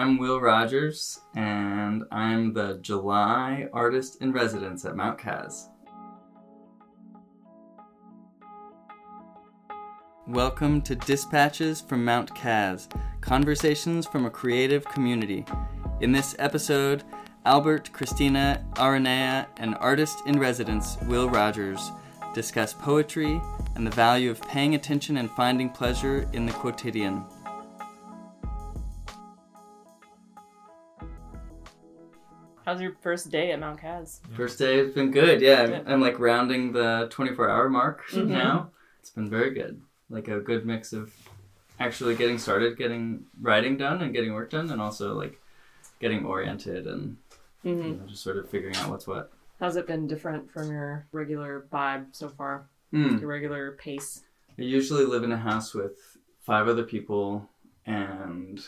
[0.00, 5.70] I'm Will Rogers, and I'm the July Artist in Residence at Mount Kaz.
[10.28, 12.88] Welcome to Dispatches from Mount Kaz
[13.20, 15.44] Conversations from a Creative Community.
[16.00, 17.02] In this episode,
[17.44, 21.90] Albert, Christina, Aranea, and artist in residence Will Rogers
[22.34, 23.40] discuss poetry
[23.74, 27.24] and the value of paying attention and finding pleasure in the quotidian.
[32.68, 34.20] How's your first day at Mount Kaz?
[34.36, 35.40] First day has been good.
[35.40, 38.28] Yeah, I'm, I'm like rounding the 24 hour mark Mhm.
[38.28, 38.72] now.
[39.00, 39.80] It's been very good.
[40.10, 41.10] Like a good mix of
[41.80, 45.40] actually getting started, getting writing done, and getting work done, and also like
[45.98, 47.16] getting oriented and
[47.62, 49.32] hmm you know, just sort of figuring out what's what.
[49.58, 52.68] How's it been different from your regular vibe so far?
[52.90, 53.16] Hmm.
[53.16, 54.24] Your regular pace?
[54.58, 57.48] I usually live in a house with five other people,
[57.86, 58.62] and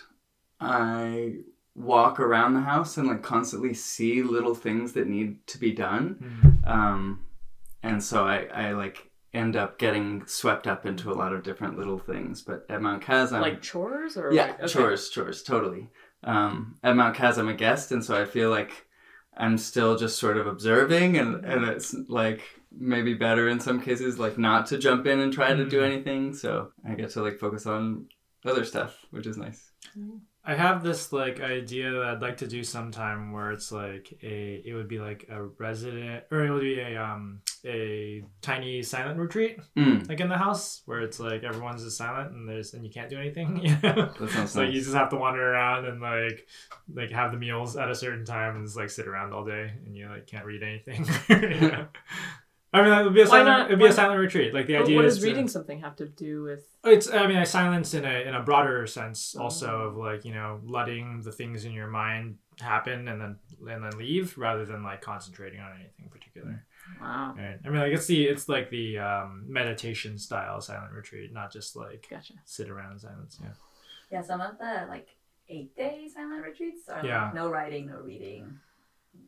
[0.59, 1.41] I
[1.83, 6.61] walk around the house and like constantly see little things that need to be done.
[6.65, 7.25] Um,
[7.83, 11.79] and so I, I like end up getting swept up into a lot of different
[11.79, 12.43] little things.
[12.43, 14.67] But at Mount Kaz, I'm like chores or yeah, like, okay.
[14.69, 15.89] chores, chores, totally.
[16.25, 18.87] Um, at Mount Kaz, I'm a guest, and so I feel like
[19.37, 22.43] I'm still just sort of observing, and and it's like
[22.77, 25.87] maybe better in some cases, like not to jump in and try to do Mhm.
[25.93, 26.35] anything.
[26.35, 28.07] So I get to like focus on
[28.45, 29.71] other stuff, which is nice.
[30.51, 34.61] I have this like idea that I'd like to do sometime where it's like a
[34.67, 39.21] it would be like a resident or it would be a um a tiny silent
[39.21, 42.85] retreat Mm, like in the house where it's like everyone's just silent and there's and
[42.85, 44.75] you can't do anything you know that sounds so nice.
[44.75, 46.49] you just have to wander around and like
[46.93, 49.71] like have the meals at a certain time and just like sit around all day
[49.87, 51.87] and you like can't read anything you know?
[52.73, 53.47] I mean, it would be a Why silent.
[53.49, 54.55] not- It'd be why- a silent retreat.
[54.55, 56.67] Like the But idea what is does to- reading something have to do with?
[56.85, 59.87] it's I mean I silence in a in a broader sense also Oh.
[59.89, 63.99] of like you know letting the things in your mind happen and then and then
[63.99, 66.65] leave rather than like concentrating on anything particular.
[67.01, 67.59] Wow, Right.
[67.65, 71.75] I mean like it's the it's like the um, meditation style silent retreat, not just
[71.77, 72.35] like gotcha.
[72.45, 73.39] sit around in silence.
[73.43, 73.51] Yeah.
[74.11, 75.09] Yeah, some of the like
[75.49, 77.25] eight day silent retreats are Yeah.
[77.27, 78.59] like no writing, no reading,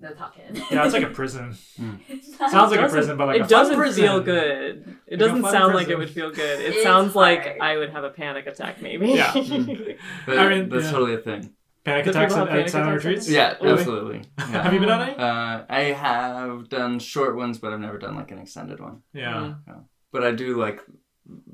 [0.00, 0.42] no talking.
[0.70, 1.54] Yeah, it's like a prison.
[2.08, 4.02] It's Sounds like a prison, but like it a doesn't prison.
[4.04, 4.96] feel good.
[5.06, 6.60] It Like doesn't fun sound like it would feel good.
[6.60, 7.58] It It's sounds like.
[7.60, 9.10] I would have a panic attack, maybe.
[9.10, 9.32] Yeah.
[9.42, 9.96] Mm.
[10.26, 10.90] But I mean, that's yeah.
[10.90, 11.52] totally a thing.
[11.84, 13.04] Panic Do attacks people at, have at panic silent attacks?
[13.04, 13.28] retreats.
[13.28, 13.78] Yeah, Really?
[13.78, 14.22] absolutely.
[14.38, 14.62] Yeah.
[14.62, 15.16] Have you been on any?
[15.16, 19.02] Uh, I have done short ones, but I've never done like an extended one.
[19.12, 19.54] Yeah.
[19.68, 19.84] Mm.
[20.12, 20.80] But I do like.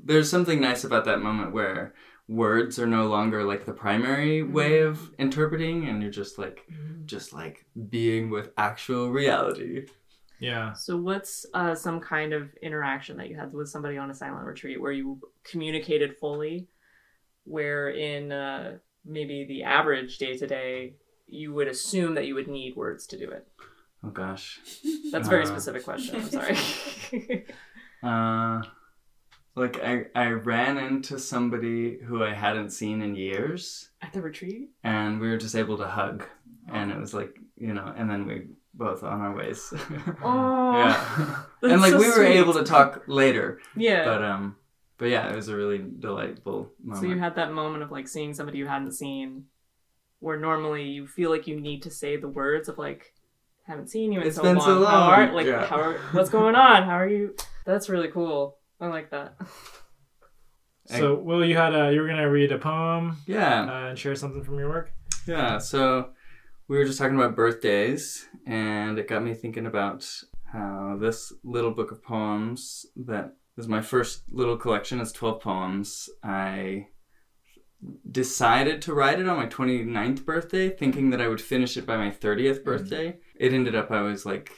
[0.03, 1.93] There's something nice about that moment where
[2.29, 6.65] words are no longer like the primary way of interpreting, and you're just like,
[7.05, 9.87] just like being with actual reality.
[10.39, 10.71] Yeah.
[10.73, 14.45] So, what's uh, some kind of interaction that you had with somebody on a silent
[14.45, 16.67] retreat where you communicated fully,
[17.43, 20.93] where in uh, maybe the average day to day,
[21.27, 23.47] you would assume that you would need words to do it?
[24.03, 24.59] Oh gosh.
[25.11, 25.47] That's a very Uh.
[25.47, 26.15] specific question.
[26.15, 26.55] I'm sorry.
[29.59, 34.69] Like I I ran into somebody who I hadn't seen in years, At the retreat?
[34.83, 36.23] and we were just able to hug,
[36.71, 39.73] and it was like you know, and then we both on our ways.
[40.23, 41.43] Oh, yeah.
[41.71, 42.37] and like so we were sweet.
[42.37, 44.05] able to talk later, Yeah.
[44.05, 44.55] but um,
[44.97, 47.01] but yeah, it was a really delightful moment.
[47.03, 49.45] so you had that moment of like seeing somebody you hadn't seen,
[50.19, 53.13] where normally you feel like you need to say the words of like,
[53.63, 54.65] haven't seen you in It's so been long.
[54.65, 55.65] so How long." are like Yeah.
[55.65, 56.83] how are, what's going on?
[56.83, 57.35] How are you?
[57.65, 58.57] That's really cool.
[58.79, 59.35] I like that.
[60.97, 63.61] So, Will, you had a, you were gonna read a poem yeah.
[63.61, 64.91] uh, and share something from your work.
[65.27, 66.09] Yeah, so
[66.67, 70.09] we were just talking about birthdays, and it got me thinking about
[70.51, 74.99] how this little book of poems that is my first little collection.
[74.99, 76.09] It's 12 poems.
[76.23, 76.87] I
[78.09, 81.97] decided to write it on my 29th birthday, thinking that I would finish it by
[81.97, 83.17] my 30th birthday.
[83.35, 84.51] It ended up I was like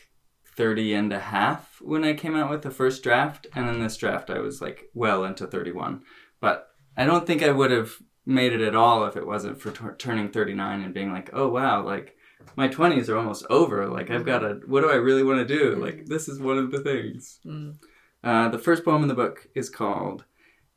[0.56, 3.98] 30 and a half when I came out with the first draft, and in this
[3.98, 6.02] draft I was like well into 31.
[6.40, 6.68] But
[6.98, 7.94] I don't think I would have
[8.26, 11.48] made it at all if it wasn't for t- turning 39 and being like, oh
[11.48, 12.16] wow, like
[12.56, 13.88] my 20s are almost over.
[13.88, 15.76] Like I've got to, what do I really want to do?
[15.76, 17.40] Like this is one of the things.
[17.46, 17.78] Mm.
[18.24, 20.26] Uh, the first poem in the book is called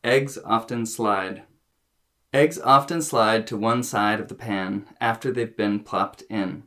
[0.02, 1.42] Eggs Often Slide.
[2.32, 6.64] Eggs often slide to one side of the pan after they've been plopped in.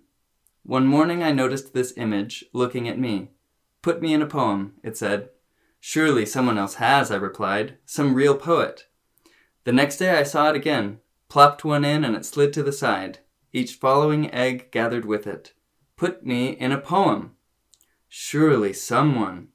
[0.67, 3.29] One morning I noticed this image looking at me.
[3.81, 5.29] Put me in a poem, it said.
[5.79, 7.77] Surely someone else has, I replied.
[7.85, 8.85] Some real poet.
[9.63, 10.99] The next day I saw it again,
[11.29, 13.19] plopped one in and it slid to the side.
[13.53, 15.53] Each following egg gathered with it.
[15.95, 17.37] Put me in a poem.
[18.09, 19.47] Surely someone.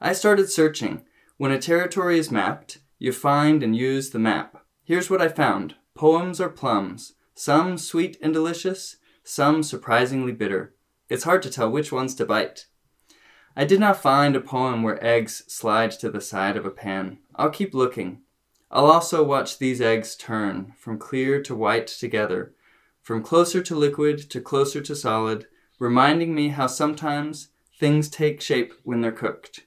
[0.00, 1.02] I started searching.
[1.36, 4.64] When a territory is mapped, you find and use the map.
[4.84, 8.98] Here's what I found poems are plums, some sweet and delicious,
[9.30, 10.74] some surprisingly bitter.
[11.08, 12.66] It's hard to tell which ones to bite.
[13.56, 17.18] I did not find a poem where eggs slide to the side of a pan.
[17.36, 18.22] I'll keep looking.
[18.72, 22.54] I'll also watch these eggs turn from clear to white together,
[23.02, 25.46] from closer to liquid to closer to solid,
[25.78, 29.60] reminding me how sometimes things take shape when they're cooked.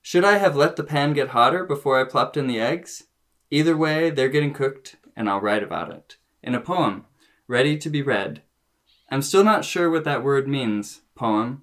[0.00, 3.04] Should I have let the pan get hotter before I plopped in the eggs?
[3.50, 6.16] Either way, they're getting cooked, and I'll write about it.
[6.42, 7.04] In a poem,
[7.46, 8.42] ready to be read.
[9.14, 11.62] I'm still not sure what that word means, poem,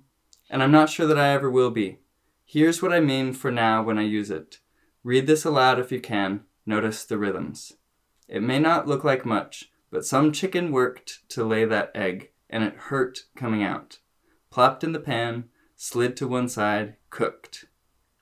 [0.49, 1.99] and I'm not sure that I ever will be.
[2.45, 4.59] Here's what I mean for now when I use it.
[5.03, 6.45] Read this aloud if you can.
[6.65, 7.73] Notice the rhythms.
[8.29, 12.63] It may not look like much, but some chicken worked to lay that egg, and
[12.63, 13.99] it hurt coming out.
[14.49, 17.65] Plopped in the pan, slid to one side, cooked.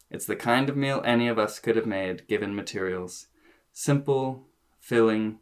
[0.10, 3.28] It's the kind of meal any of us could have made given materials.
[3.74, 4.48] Simple,
[4.80, 5.38] filling,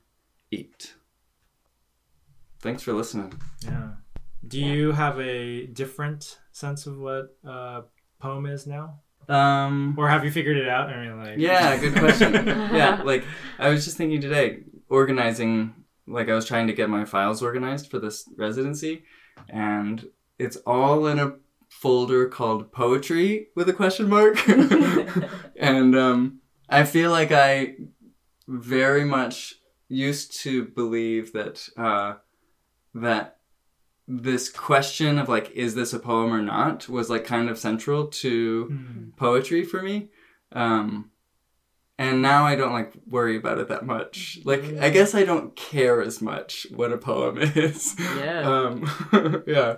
[0.52, 0.96] eat.
[2.60, 3.34] Thanks for listening.
[3.64, 3.90] Yeah.
[4.48, 7.82] Do you have a different sense of what uh,
[8.20, 10.90] poem is now, Um, or have you figured it out?
[10.90, 12.34] I mean, like, yeah, good question.
[12.74, 13.24] yeah, like
[13.60, 15.74] I was just thinking today, organizing.
[16.08, 19.04] Like I was trying to get my files organized for this residency,
[19.50, 20.08] and
[20.40, 21.34] it's all in a
[21.70, 24.38] folder called poetry with a question mark.
[25.58, 26.40] and um,
[26.70, 27.76] I feel like I
[28.48, 29.56] very much
[29.90, 32.16] used to believe that uh,
[33.02, 33.38] that
[34.08, 38.08] this question of like is this a poem or not was like kind of central
[38.08, 39.10] to Hmm.
[39.18, 40.10] poetry for me.
[40.54, 41.12] Um,
[42.00, 44.40] and now I don't like worry about it that much.
[44.46, 47.96] Like I guess I don't care as much what a poem is.
[48.18, 48.42] Yeah.
[48.42, 48.84] Um,
[49.48, 49.76] yeah.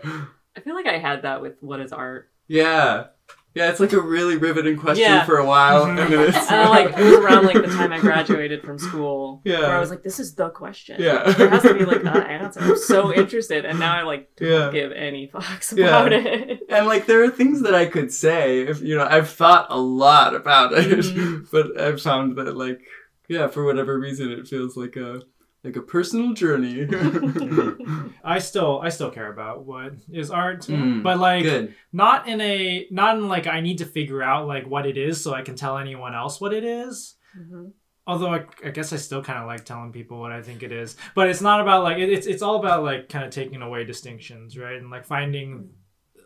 [0.55, 2.29] I feel like I had that with what is art.
[2.47, 3.07] Yeah.
[3.55, 5.25] Yeah, it's like a really riveting question Yeah.
[5.25, 7.91] for a while, and then it's And I, like it was around like the time
[7.91, 9.61] I graduated from school, Yeah.
[9.61, 10.97] where I was like, "This is the question.
[10.99, 11.31] Yeah.
[11.33, 14.49] there has to be like an answer." I'm so interested, and now I like don't
[14.49, 14.71] Yeah.
[14.71, 15.87] give any fucks Yeah.
[15.87, 16.59] about it.
[16.69, 19.79] And like there are things that I could say if you know I've thought a
[19.79, 21.47] lot about it, Mhm.
[21.51, 22.79] but I've found that like
[23.27, 25.23] yeah for whatever reason it feels like a
[25.63, 26.87] like a personal journey.
[28.23, 31.75] I still, I still care about what is art, Mm, but like, Good.
[31.91, 35.21] not in a, not in like I need to figure out like what it is
[35.21, 37.15] so I can tell anyone else what it is.
[37.37, 37.71] Mhm.
[38.07, 40.71] Although I, I guess I still kind of like telling people what I think it
[40.71, 43.61] is, but it's not about like it, it's it's all about like kind of taking
[43.61, 44.77] away distinctions, right?
[44.77, 45.69] And like finding.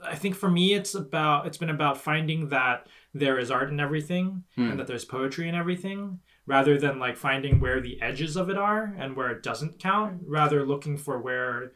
[0.06, 3.80] I think for me, it's about it's been about finding that there is art in
[3.80, 4.72] everything Hmm.
[4.72, 8.58] and that there's poetry in everything, rather than like finding where the edges of it
[8.58, 10.22] are and where it doesn't count.
[10.26, 11.74] Rather, looking for where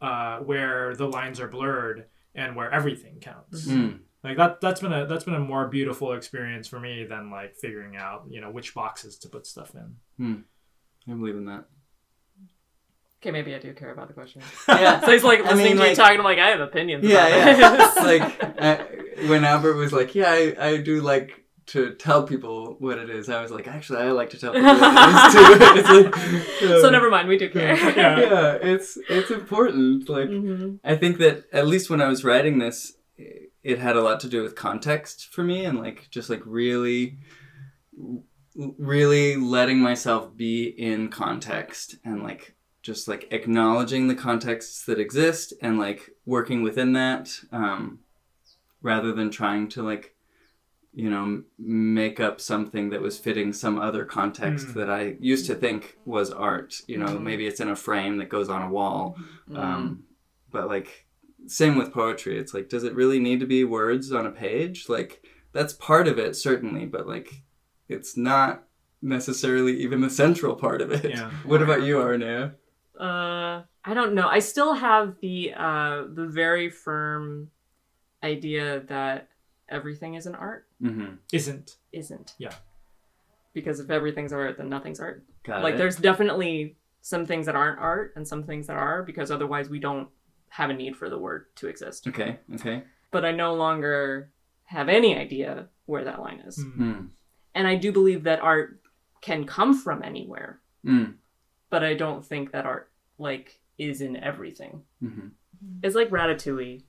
[0.00, 4.00] uh, where the lines are blurred and where everything counts Mm.
[4.22, 7.56] like that that's been a that's been a more beautiful experience for me than like
[7.56, 10.44] figuring out you know which boxes to put stuff in
[11.08, 11.64] I believe in that.
[13.22, 14.42] Okay, maybe I do care about the question.
[14.68, 15.00] Yeah.
[15.00, 16.18] So he's like I listening mean, to like- you talking.
[16.18, 17.04] I'm like, I have opinions.
[17.04, 17.76] Yeah, about yeah.
[17.76, 17.96] this.
[17.96, 22.98] like I, when Albert was like, "Yeah, I, I do like to tell people what
[22.98, 26.04] it is," I was like, "Actually, I like to tell people what it is too."
[26.04, 26.14] Like,
[26.80, 27.28] so um, never mind.
[27.28, 27.74] We do care.
[27.96, 28.18] Yeah.
[28.20, 30.08] Yeah, it's it's important.
[30.08, 30.78] Like Mhm.
[30.84, 32.94] I think that at least when I was writing this,
[33.62, 37.18] it had a lot to do with context for me, and like just like really,
[38.78, 45.52] really letting myself be in context and like just like acknowledging the contexts that exist
[45.60, 47.98] and like working within that um,
[48.82, 50.14] rather than trying to like
[51.02, 54.74] you know make up something that was fitting some other context Mm.
[54.78, 57.22] that i used to think was art you know Mhm.
[57.28, 59.02] maybe it's in a frame that goes on a wall
[59.50, 59.58] Mm.
[59.64, 59.82] um,
[60.54, 60.88] but like
[61.46, 64.78] same with poetry it's like does it really need to be words on a page
[64.88, 65.12] like
[65.52, 67.28] that's part of it certainly but like
[67.88, 68.52] it's not
[69.02, 71.30] necessarily even the central part of it Yeah.
[71.44, 72.54] what about you arnea
[72.98, 74.26] Uh, I don't know.
[74.26, 75.36] I still have the
[75.68, 77.50] uh the very firm
[78.22, 79.28] idea that
[79.68, 81.14] everything is an art mm-hmm.
[81.32, 82.34] isn't isn't.
[82.38, 82.52] Yeah.
[83.52, 85.24] Because if everything's art, then nothing's art.
[85.44, 85.78] Got like it.
[85.78, 89.78] there's definitely some things that aren't art and some things that are because otherwise we
[89.78, 90.08] don't
[90.48, 92.06] have a need for the word to exist.
[92.08, 94.30] okay okay But I no longer
[94.64, 96.58] have any idea where that line is.
[96.58, 97.10] Mm.
[97.54, 98.80] And I do believe that art
[99.20, 101.14] can come from anywhere, Mm.
[101.70, 104.82] but I don't think that art like is in everything.
[105.00, 105.28] hmm
[105.82, 106.82] It's like Ratatouille.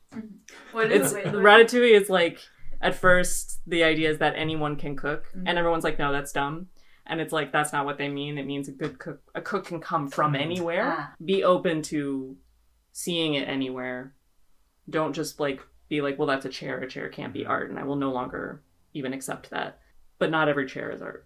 [0.71, 1.25] What It's it?
[1.25, 1.33] Wait, wait.
[1.35, 2.39] Ratatouille is like
[2.81, 5.43] at first the idea is that anyone can cook, Mhm.
[5.47, 6.67] and everyone's like, no, that's dumb.
[7.05, 8.37] And it's like that's not what they mean.
[8.37, 9.21] It means a good cook.
[9.33, 10.41] A cook can come from Mhm.
[10.41, 10.95] anywhere.
[10.97, 11.13] Ah.
[11.23, 12.37] Be open to
[12.91, 14.13] seeing it anywhere.
[14.89, 16.79] Don't just like be like, well, that's a chair.
[16.79, 18.61] A chair can't be art, and I will no longer
[18.93, 19.79] even accept that.
[20.19, 21.25] But not every chair is art.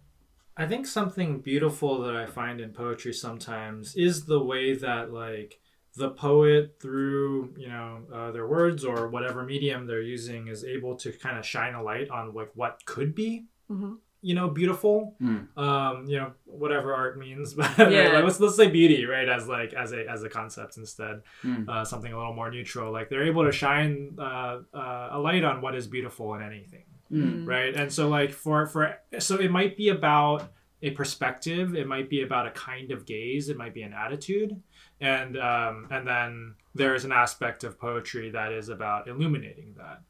[0.57, 5.60] I think something beautiful that I find in poetry sometimes is the way that like
[5.97, 10.95] the poet through you know uh, their words or whatever medium they're using is able
[10.95, 13.97] to kind of shine a light on like what could be Mhm.
[14.21, 15.57] you know beautiful Mm.
[15.57, 18.09] um you know whatever art means but Yeah.
[18.13, 21.67] like, let's let's say beauty right as like as a as a concept instead Mm.
[21.67, 25.43] uh, something a little more neutral like they're able to shine uh, uh, a light
[25.43, 27.45] on what is beautiful in anything Mm.
[27.45, 32.09] right and so like for for so it might be about a perspective it might
[32.09, 34.61] be about a kind of gaze it might be an attitude
[35.01, 40.01] and um and then there's an aspect of poetry that is about illuminating that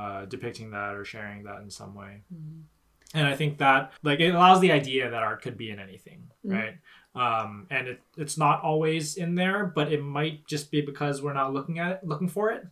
[0.00, 2.22] uh depicting that or sharing that in some way.
[3.14, 6.30] And i think that like it allows the idea that art could be in anything
[6.46, 6.52] Mm.
[6.52, 6.76] right?
[7.14, 11.32] Um and it, it's not always in there but it might just be because we're
[11.42, 12.64] not looking at it looking for it.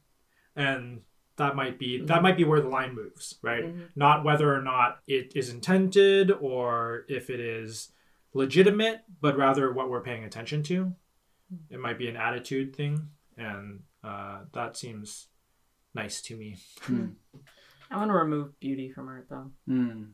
[0.56, 1.00] And
[1.36, 3.64] that might be that might be where the line moves right?
[3.64, 3.88] Mhm.
[3.96, 7.90] not whether or not it is intended or if it is
[8.32, 10.94] legitimate but rather what we're paying attention to
[11.70, 15.28] it might be an attitude thing and uh, that seems
[15.94, 17.14] nice to me Mm.
[17.90, 20.08] I want to remove beauty from art though, Mm.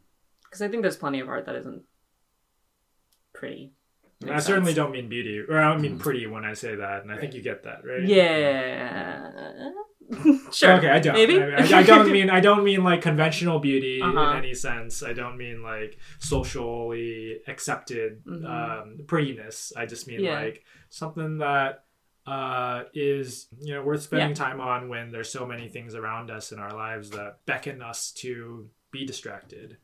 [0.45, 1.83] because I think there's plenty of art that isn't
[3.33, 3.73] pretty.
[4.23, 4.77] i Makes certainly sense.
[4.77, 7.33] don't mean beauty or i don't mean pretty when i say that and i think
[7.33, 9.71] you get that right Yeah.
[10.53, 10.73] sure.
[10.73, 11.15] Okay, I don't.
[11.15, 11.41] Maybe.
[11.41, 14.31] I, I- I don't mean I don't mean like conventional beauty Uh-huh.
[14.33, 15.03] in any sense.
[15.03, 18.45] I don't mean like socially accepted Mhm.
[18.45, 19.73] um, prettiness.
[19.77, 20.41] I just mean Yeah.
[20.41, 21.85] like something that
[22.27, 24.35] uh, is you know worth spending Yeah.
[24.35, 28.13] time on when there's so many things around us in our lives that beckon us
[28.13, 29.79] to be distracted.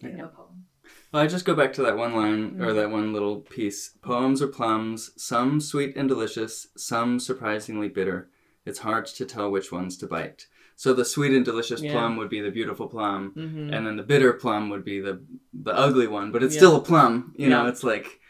[0.00, 0.64] Take no poem.
[1.12, 2.74] Well, I just go back to that one line or Mm.
[2.76, 3.90] that one little piece.
[4.02, 8.30] Poems are plums, some sweet and delicious, some surprisingly bitter.
[8.66, 10.46] It's hard to tell which ones to bite.
[10.74, 11.92] So the sweet and delicious Yeah.
[11.92, 15.22] plum would be the beautiful plum, hmm and then the bitter plum would be the
[15.54, 16.32] the ugly one.
[16.32, 16.60] But it's Yeah.
[16.60, 17.32] still a plum.
[17.38, 18.20] You know, it's like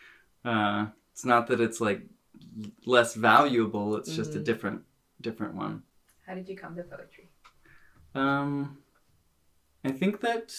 [0.45, 2.03] uh, it's not that it's like
[2.85, 3.97] less valuable.
[3.97, 4.45] It's just a Mhm.
[4.45, 4.83] different
[5.21, 5.83] different one.
[6.27, 7.31] How did you come to poetry?
[8.15, 8.79] Um,
[9.85, 10.55] I think that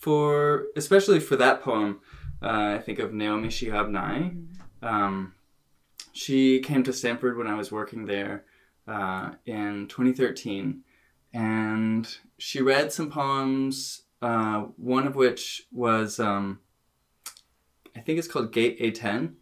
[0.00, 2.00] for especially for that poem,
[2.42, 4.36] uh, I think of Naomi Shihab Nye.
[4.82, 5.34] Um,
[6.12, 8.44] she came to Stanford when I was working there
[8.86, 10.82] uh, in 2013,
[11.32, 14.02] and she read some poems.
[14.22, 16.60] Uh, one of which was um,
[17.96, 19.34] I think it's called Gate A10,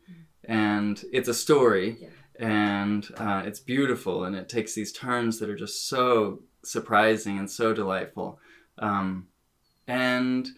[0.44, 2.08] and it's a story, Yeah.
[2.38, 7.50] and uh, it's beautiful, and it takes these turns that are just so surprising and
[7.50, 8.38] so delightful.
[8.78, 9.28] Um,
[9.88, 10.48] and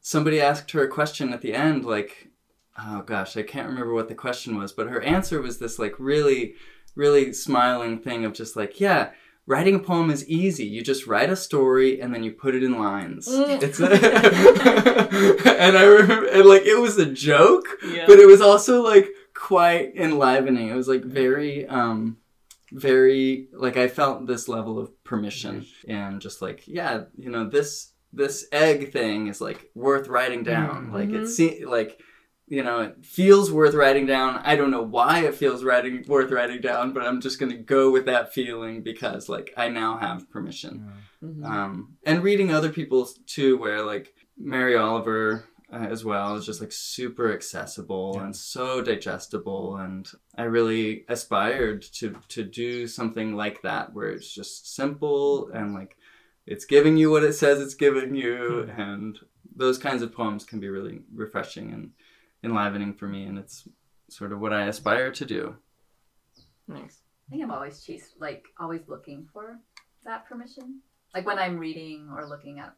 [0.00, 2.28] somebody asked her a question at the end, like,
[2.78, 5.94] oh gosh, I can't remember what the question was, but her answer was this like
[5.98, 6.54] really,
[6.96, 9.10] really smiling thing of just like, yeah,
[9.46, 10.64] writing a poem is easy.
[10.66, 13.28] You just write a story and then you put it in lines.
[13.28, 13.62] Mm.
[13.62, 13.78] It's
[15.46, 18.06] and I remember, and like it was a joke, Yeah.
[18.06, 20.68] but it was also like quite enlivening.
[20.68, 22.18] It was like very, um,
[22.72, 27.92] very like I felt this level of permission and just like yeah, you know this
[28.12, 30.88] this egg thing is like worth writing down.
[30.88, 30.92] Mhm.
[30.92, 32.00] Like it se- like
[32.48, 34.40] you know it feels worth writing down.
[34.44, 37.90] I don't know why it feels writing worth writing down, but I'm just gonna go
[37.90, 40.92] with that feeling because like I now have permission
[41.24, 41.44] Mhm.
[41.44, 46.60] um, and reading other people's too where like mary oliver uh, as well is just
[46.60, 48.24] like super accessible Yeah.
[48.24, 54.30] and so digestible and i really aspired to to do something like that where it's
[54.32, 55.96] just simple and like
[56.46, 58.80] it's giving you what it says it's giving you Hmm.
[58.80, 59.18] and
[59.56, 61.92] those kinds of poems can be really refreshing and
[62.44, 63.68] enlivening for me and it's
[64.08, 65.56] sort of what i aspire to do
[66.68, 67.00] Nice.
[67.28, 69.56] I think I'm always chase like always looking for
[70.04, 70.80] that permission.
[71.14, 72.74] Like when I'm reading or looking at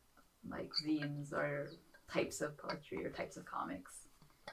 [0.49, 1.71] like zines or
[2.13, 3.93] types of poetry or types of comics.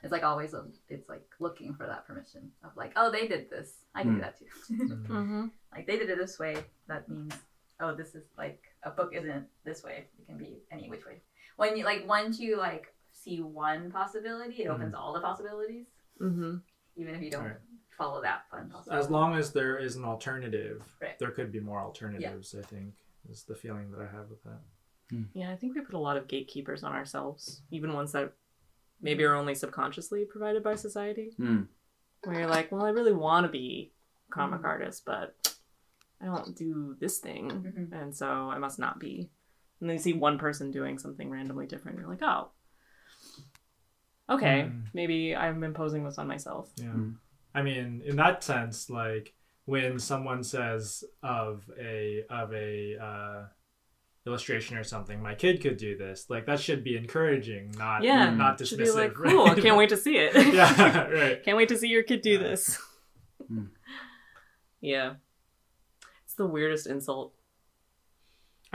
[0.03, 3.49] It's like always a, it's like looking for that permission of like, oh they did
[3.49, 3.73] this.
[3.93, 4.15] I can Mm.
[4.15, 4.45] do that too.
[5.13, 5.45] Mm-hmm.
[5.73, 6.55] like they did it this way,
[6.87, 7.33] that means
[7.81, 10.05] oh this is like a book isn't this way.
[10.19, 11.21] It can be any which way.
[11.57, 12.93] When you like once you like
[13.25, 15.87] see one possibility, it opens all the possibilities.
[16.21, 16.57] Mm-hmm.
[16.97, 17.57] Even if you don't Right.
[17.97, 18.71] follow that one.
[18.91, 21.17] As long as there is an alternative, Right.
[21.19, 22.53] there could be more alternatives.
[22.55, 22.93] I think
[23.29, 24.61] is the feeling that I have with that.
[25.33, 28.33] Yeah, I think we put a lot of gatekeepers on ourselves, even ones that
[29.01, 31.33] maybe are only subconsciously provided by society.
[31.39, 31.67] Mm.
[32.23, 33.93] Where you're like, well, I really want to be
[34.27, 34.65] a comic Mhm.
[34.65, 35.55] artist, but
[36.21, 37.91] I don't do this thing, Mhm.
[37.91, 39.29] and so I must not be.
[39.79, 42.51] And then you see one person doing something randomly different, you're like, oh,
[44.29, 44.83] okay, Mm.
[44.93, 46.69] maybe I'm imposing this on myself.
[46.77, 46.85] Yeah.
[46.87, 47.15] Mm.
[47.53, 49.33] I mean, in that sense, like
[49.65, 53.45] when someone says of a of a uh,
[54.27, 55.21] illustration or something.
[55.21, 56.25] My kid could do this.
[56.29, 58.83] Like that should be encouraging, not Yeah, not Should dismissive.
[58.85, 59.29] be like, right?
[59.31, 59.45] cool.
[59.45, 60.53] I can't wait to see it.
[60.53, 61.43] yeah, right.
[61.45, 62.37] Can't wait to see your kid do Yeah.
[62.39, 62.79] this.
[63.51, 63.69] Mm.
[64.81, 65.13] Yeah.
[66.25, 67.33] It's the weirdest insult.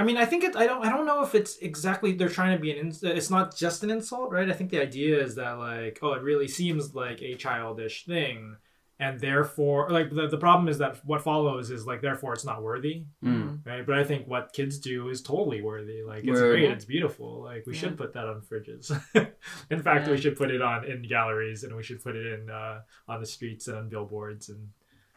[0.01, 0.57] I mean, I think it.
[0.57, 0.85] I don't.
[0.85, 2.79] I don't know if it's exactly they're trying to be an.
[2.79, 4.49] Ins- it's not just an insult, right?
[4.49, 8.57] I think the idea is that like, oh, it really seems like a childish thing,
[8.99, 12.63] and therefore, like the the problem is that what follows is like, therefore, it's not
[12.63, 13.67] worthy, Mm.
[13.67, 13.85] right?
[13.87, 16.03] But I think what kids do is totally worthy.
[16.03, 16.53] Like, it's Word.
[16.59, 16.71] great.
[16.71, 17.43] It's beautiful.
[17.43, 17.81] Like, we Yeah.
[17.81, 18.91] should put that on fridges.
[19.71, 20.13] in fact, Yeah.
[20.13, 23.21] we should put it on in galleries, and we should put it in uh, on
[23.21, 24.69] the streets and on billboards and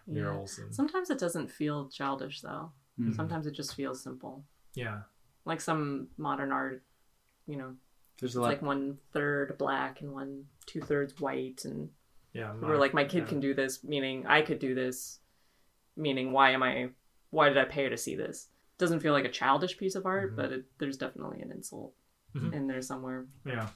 [0.08, 0.24] Yeah.
[0.24, 2.72] murals and Sometimes it doesn't feel childish though.
[3.00, 3.16] Mm.
[3.16, 4.44] Sometimes it just feels simple.
[4.76, 5.02] Yeah.
[5.46, 6.84] Like some modern art,
[7.48, 7.76] you know,
[8.20, 11.90] There's like one third black and one two thirds white and
[12.34, 13.26] Yeah, are like my kid yeah.
[13.26, 15.20] can do this meaning i could do this
[15.98, 16.90] meaning why am i
[17.32, 20.32] why did i pay to see this doesn't feel like a childish piece of art
[20.32, 20.36] Mhm.
[20.38, 21.94] but it, there's definitely an insult
[22.36, 22.54] Mhm.
[22.54, 23.68] in there somewhere Yeah.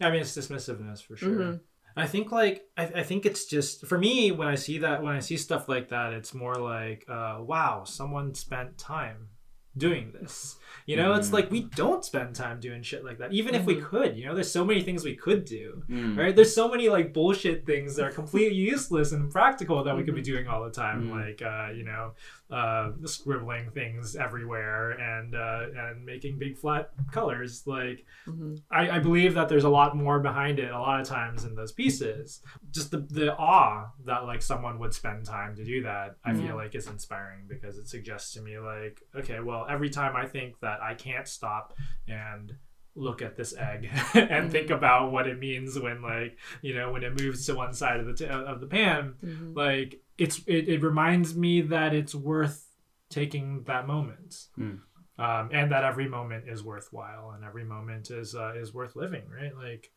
[0.00, 1.30] I mean, it's dismissiveness for sure.
[1.30, 1.60] Mhm.
[1.96, 5.14] I think like I, I think it's just for me when I see that when
[5.14, 9.28] I see stuff like that, it's more like, uh, wow, someone spent time
[9.78, 10.56] doing this.
[10.86, 11.32] You know, it's Mhm.
[11.34, 13.32] like we don't spend time doing shit like that.
[13.32, 13.84] Even if we Mhm.
[13.84, 15.82] could, you know, there's so many things we could do.
[15.88, 16.16] Mm.
[16.16, 16.34] Right?
[16.34, 20.14] There's so many like bullshit things that are completely useless and practical that we could
[20.14, 20.32] be Mhm.
[20.32, 21.10] doing all the time, Mm.
[21.10, 22.14] like uh, you know,
[22.50, 27.66] uh, scribbling things everywhere and uh, and making big flat colors.
[27.66, 28.62] Like Mhm.
[28.70, 31.54] I, I believe that there's a lot more behind it a lot of times in
[31.54, 32.42] those pieces.
[32.70, 36.56] Just the the awe that like someone would spend time to do that, I feel
[36.56, 40.60] like is inspiring because it suggests to me like, okay, well, every time I think
[40.60, 41.74] that I can't stop
[42.06, 42.54] and
[42.94, 47.04] look at this egg and think about what it means when like you know when
[47.04, 49.54] it moves to one side of the t- of the pan Mhm.
[49.54, 52.66] like it's it, it reminds me that it's worth
[53.08, 54.80] taking that moment Mm.
[55.18, 59.24] um, and that every moment is worthwhile and every moment is uh, is worth living
[59.30, 59.90] right like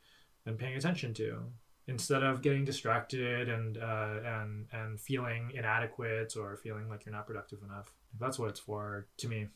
[0.46, 1.44] and paying attention to
[1.88, 7.26] instead of getting distracted and uh, and and feeling inadequate or feeling like you're not
[7.26, 9.48] productive enough that's what it's for to me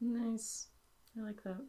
[0.00, 0.68] nice
[1.18, 1.60] i like that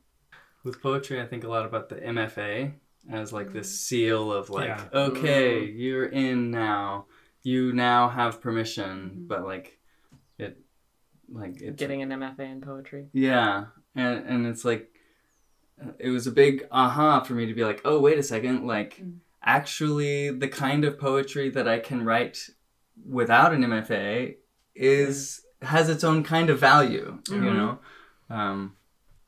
[0.64, 2.72] With poetry, I think a lot about the MFA
[3.12, 4.84] as like this seal of like, Yeah.
[4.94, 7.08] okay, you're in now.
[7.42, 9.28] You now have permission, Mhm.
[9.28, 9.80] but like,
[10.38, 10.62] it,
[11.28, 13.66] like it's getting an mfa in poetry Yeah,
[13.96, 14.94] and and it's like
[15.98, 19.02] it was a big aha for me to be like, oh wait a second, like
[19.02, 19.18] Mm.
[19.42, 22.52] actually the kind of poetry that I can write
[23.04, 24.38] without an MFA
[24.76, 27.56] is has its own kind of value, you Mhm.
[27.58, 27.80] know.
[28.32, 28.76] Um,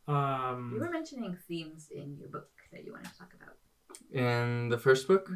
[0.08, 3.56] You um were mentioning themes in your book that you wanted to talk about.
[4.12, 5.30] in the first book,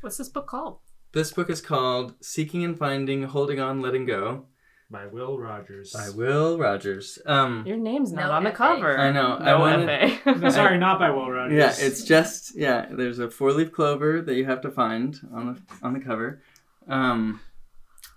[0.00, 0.78] what's this book called?
[1.12, 4.46] This book is called "Seeking and Finding, Holding On, Letting Go"
[4.90, 5.92] by will rogers.
[5.92, 7.18] By Will Rogers.
[7.26, 8.98] Um, your name's not No on the cover.
[8.98, 9.36] I know.
[9.40, 11.56] I no wanted, fa no, sorry not by will rogers.
[11.56, 12.86] Yeah, it's just yeah.
[12.90, 16.42] There's a four leaf clover that you have to find on the on the cover,
[16.88, 17.40] um,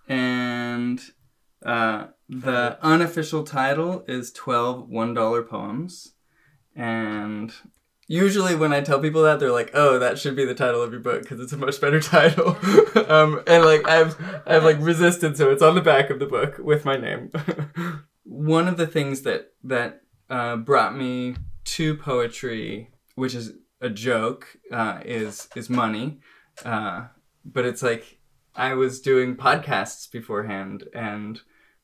[0.08, 1.00] and
[1.66, 6.14] uh, the unofficial title is 12 one dollar poems,
[6.76, 7.54] and
[8.08, 10.92] usually when I tell people that they're like, "Oh, that should be the title of
[10.92, 12.50] your book because it's a much better title,"
[13.08, 16.58] um, and like I've I've like resisted, so it's on the back of the book
[16.60, 17.32] with my name.
[18.24, 24.58] One of the things that that uh, brought me to poetry, which is a joke,
[24.72, 26.20] uh, is is money.
[26.66, 27.08] Uh,
[27.46, 28.20] but it's like
[28.56, 31.40] I was doing podcasts beforehand and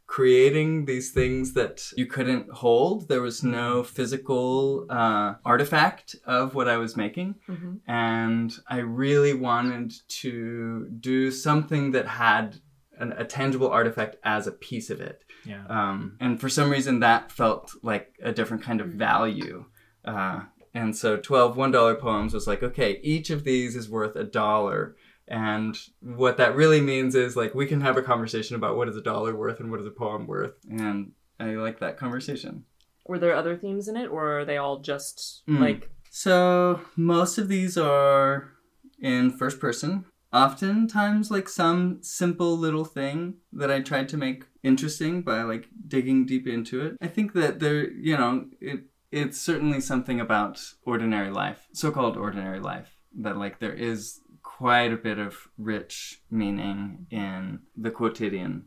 [0.08, 3.08] creating these things that you couldn't hold.
[3.08, 7.80] There was no physical uh, artifact of what I was making, Mhm.
[7.88, 12.58] and I really wanted to do something that had
[13.00, 15.24] an, a tangible artifact as a piece of it.
[15.46, 19.66] yeah Um, and for some reason, that felt like a different kind of value.
[20.06, 20.42] Uh,
[20.76, 24.96] and so 12 $1 poems was like, okay, each of these is worth a dollar.
[25.28, 28.98] And what that really means is like, we can have a conversation about what is
[28.98, 30.54] a dollar worth and what is a poem worth.
[30.70, 32.66] And I like that conversation.
[33.06, 35.60] were there other themes in it or are they all just Mm.
[35.60, 38.52] like So most of these are
[39.00, 40.06] in first person.
[40.32, 46.26] Oftentimes, like some simple little thing that I tried to make interesting by like digging
[46.26, 46.98] deep into it.
[47.02, 52.60] I think that there, you know, it it's certainly something about ordinary life, so-called ordinary
[52.60, 54.20] life, that like there is
[54.58, 58.66] quite a bit of rich meaning in the quotidian.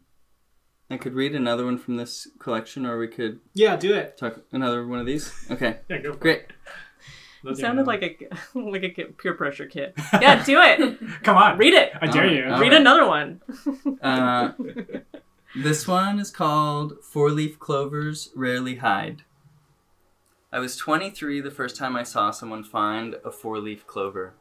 [0.90, 4.40] I could read another one from this collection, or we could yeah do it talk
[4.52, 5.32] another one of these.
[5.50, 6.38] Okay, yeah go for great.
[6.40, 6.52] it
[7.44, 8.16] it sounded like a
[8.58, 12.42] like a peer pressure kit yeah do it come on read it i dare you
[12.44, 12.72] read right.
[12.72, 13.40] another one
[14.02, 14.52] Uh,
[15.54, 19.22] this one is called Four Leaf Clovers Rarely Hide.
[20.52, 24.34] I was 23 the first time I saw someone find a four leaf clover.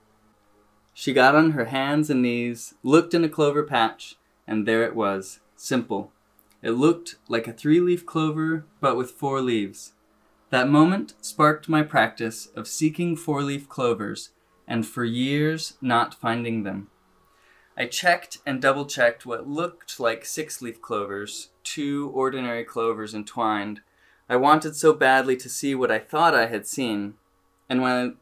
[0.97, 4.15] She got on her hands and knees, looked in a clover patch,
[4.47, 6.13] and there it was, simple.
[6.61, 9.91] It looked like a three leaf clover, but with four leaves.
[10.51, 14.29] That moment sparked my practice of seeking four leaf clovers,
[14.65, 16.87] and for years not finding them.
[17.77, 23.81] I checked and double checked what looked like six leaf clovers, two ordinary clovers entwined.
[24.29, 27.15] I wanted so badly to see what I thought I had seen,
[27.69, 28.15] and when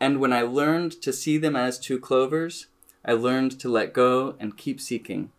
[0.00, 2.66] and when I learned to see them as two clovers,
[3.04, 5.30] I learned to let go and keep seeking.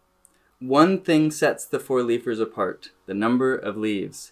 [0.60, 4.32] One thing sets the four leafers apart the number of leaves.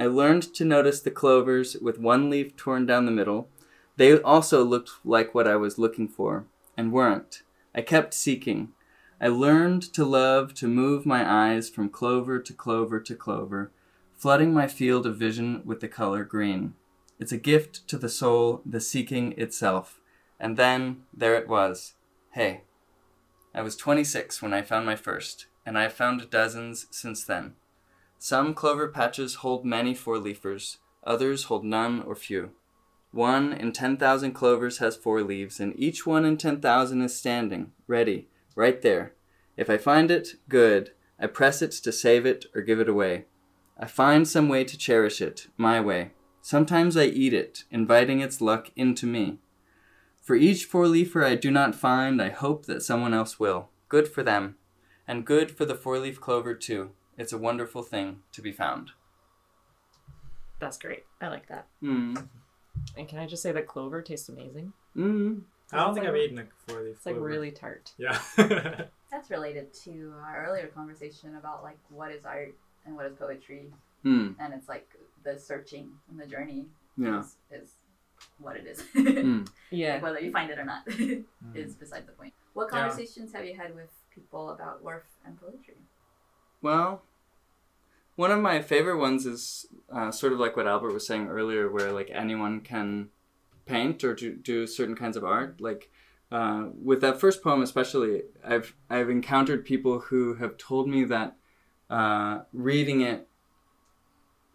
[0.00, 3.48] I learned to notice the clovers with one leaf torn down the middle.
[3.96, 7.42] They also looked like what I was looking for, and weren't.
[7.74, 8.72] I kept seeking.
[9.20, 13.70] I learned to love to move my eyes from clover to clover to clover,
[14.14, 16.74] flooding my field of vision with the color green.
[17.18, 20.00] It's a gift to the soul, the seeking itself.
[20.38, 21.94] And then there it was.
[22.32, 22.62] Hey.
[23.54, 27.54] I was 26 when I found my first, and I have found dozens since then.
[28.18, 32.50] Some clover patches hold many four leafers, others hold none or few.
[33.10, 38.28] One in 10,000 clovers has four leaves, and each one in 10,000 is standing, ready,
[38.54, 39.14] right there.
[39.56, 40.92] If I find it, good.
[41.18, 43.24] I press it to save it or give it away.
[43.78, 46.10] I find some way to cherish it, my way.
[46.48, 49.36] Sometimes I eat it, inviting its luck into me.
[50.22, 53.68] For each four leafer I do not find, I hope that someone else will.
[53.90, 54.56] Good for them.
[55.06, 56.92] And good for the four leaf clover, too.
[57.18, 58.92] It's a wonderful thing to be found.
[60.58, 61.04] That's great.
[61.20, 61.66] I like that.
[61.82, 62.26] Mm.
[62.96, 64.72] And can I just say that clover tastes amazing?
[64.96, 65.42] Mm.
[65.70, 66.96] I don't think I've eaten a four leaf.
[66.96, 67.92] It's like really tart.
[67.98, 68.18] Yeah.
[69.10, 72.54] That's related to our earlier conversation about like what is art
[72.86, 73.66] and what is poetry,
[74.02, 74.36] Mm.
[74.40, 74.88] and it's like
[75.24, 77.20] the searching and the journey Yeah.
[77.20, 77.74] is, is
[78.38, 78.82] what it is.
[78.94, 79.48] Mm.
[79.70, 79.94] Yeah.
[79.94, 80.82] Like whether you find it or not
[81.54, 82.32] is beside the point.
[82.54, 82.80] What Yeah.
[82.88, 85.76] conversations have you had with people about worth and poetry?
[86.62, 87.02] Well,
[88.16, 91.70] one of my favorite ones is uh, sort of like what Albert was saying earlier,
[91.70, 93.10] where like anyone can
[93.66, 95.60] paint or do, do certain kinds of art.
[95.60, 95.90] Like
[96.32, 101.36] uh, with that first poem, especially, I've I've encountered people who have told me that
[101.90, 103.27] uh, reading it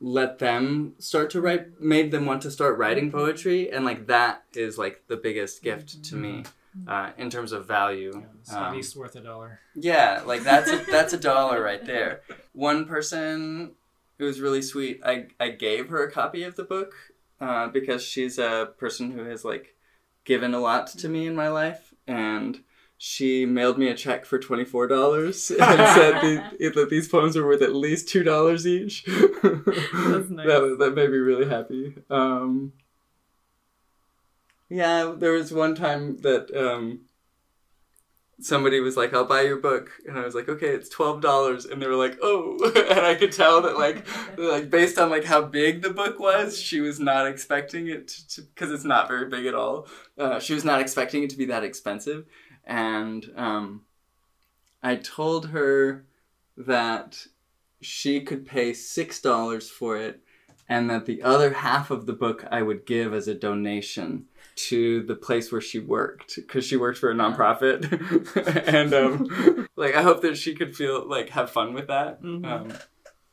[0.05, 4.43] let them start to write, made them want to start writing poetry, and like that
[4.53, 6.43] is like the biggest gift to me
[6.87, 8.11] uh, in terms of value.
[8.13, 9.59] Yeah, it's Um, at least worth a dollar.
[9.75, 12.21] yeah, like that's a, that's a dollar right there.
[12.51, 13.75] One person
[14.17, 14.99] who was really sweet.
[15.05, 16.93] I I gave her a copy of the book
[17.39, 19.75] uh, because she's a person who has like
[20.25, 22.59] given a lot to me in my life, and
[23.05, 27.35] she mailed me a check for twenty four dollars and said the, that these poems
[27.35, 29.03] were worth at least two dollars each.
[29.43, 30.47] That's nice.
[30.47, 31.95] That that made me really happy.
[32.09, 32.71] Um,
[34.69, 37.01] yeah, there was one time that um,
[38.39, 41.65] somebody was like, "I'll buy your book," and I was like, "Okay, it's twelve dollars,"
[41.65, 42.57] and they were like, "Oh,"
[42.89, 46.57] and I could tell that like, like based on like how big the book was,
[46.57, 49.87] she was not expecting it to because it's not very big at all.
[50.17, 52.25] Uh, she was not expecting it to be that expensive,
[52.65, 53.81] and um,
[54.81, 56.05] I told her
[56.57, 57.27] that
[57.81, 60.21] she could pay six dollars for it,
[60.69, 65.01] and that the other half of the book I would give as a donation to
[65.03, 67.81] the place where she worked because she worked for a nonprofit.
[68.67, 72.21] And um like i hope that she could feel like have fun with that.
[72.21, 72.45] Mhm.
[72.45, 72.73] um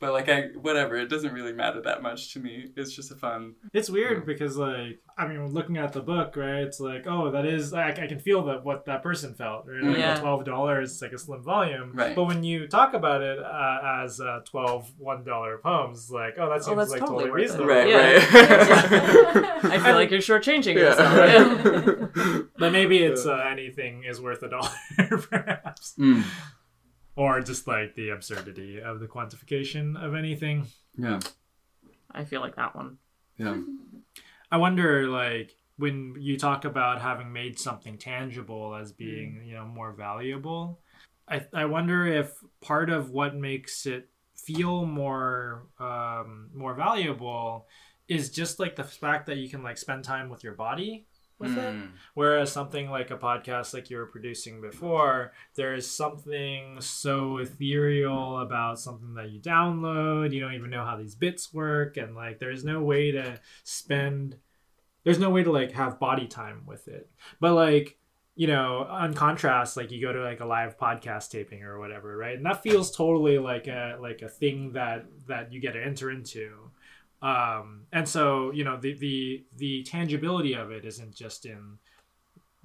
[0.01, 3.15] but like i whatever it doesn't really matter that much to me it's just a
[3.15, 4.23] fun It's weird Yeah.
[4.25, 6.63] because, like, I mean, looking at the book, right?
[6.63, 9.83] It's like, oh, that is, I, I can feel that what that person felt, right?
[9.83, 10.15] Like, Yeah.
[10.15, 12.15] Twelve dollars, it's like a slim volume, Right.
[12.15, 16.49] But when you talk about it uh, as uh, 12 one dollar poems, like, oh,
[16.49, 18.13] that seems that's like totally totally, reasonable, right Yeah.
[18.13, 20.89] right I feel like you're shortchanging Yeah.
[20.89, 21.13] yourself.
[22.17, 22.41] Yeah.
[22.57, 24.69] But maybe it's uh, anything is worth a dollar,
[25.29, 26.23] perhaps, Mm.
[27.15, 30.67] Or just like the absurdity of the quantification of anything.
[30.97, 31.19] yeah
[32.11, 32.97] I feel like that one.
[33.37, 33.57] yeah
[34.51, 39.65] I wonder, like, when you talk about having made something tangible as being, you know,
[39.65, 40.81] more valuable,
[41.27, 47.67] I, I wonder if part of what makes it feel more um, more valuable
[48.07, 51.05] is just like the fact that you can like spend time with your body
[51.41, 51.73] with it.
[51.73, 51.91] Mm.
[52.13, 58.39] Whereas something like a podcast like you were producing before, there is something so ethereal
[58.39, 60.33] about something that you download.
[60.33, 64.37] You don't even know how these bits work, and like there's no way to spend.
[65.03, 67.09] There's no way to like have body time with it.
[67.39, 67.97] But like
[68.35, 72.15] you know, on contrast, like you go to like a live podcast taping or whatever,
[72.15, 72.37] right?
[72.37, 76.09] And that feels totally like a like a thing that that you get to enter
[76.09, 76.70] into.
[77.21, 81.77] Um, and so you know the the the tangibility of it isn't just in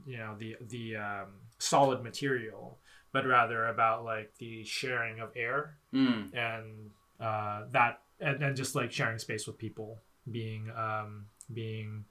[0.07, 2.79] you know the the um, solid material,
[3.13, 6.35] but rather about like the sharing of air Mm.
[6.35, 6.91] and
[7.21, 9.99] uh, that and, and just like sharing space with people
[10.31, 12.05] being um, being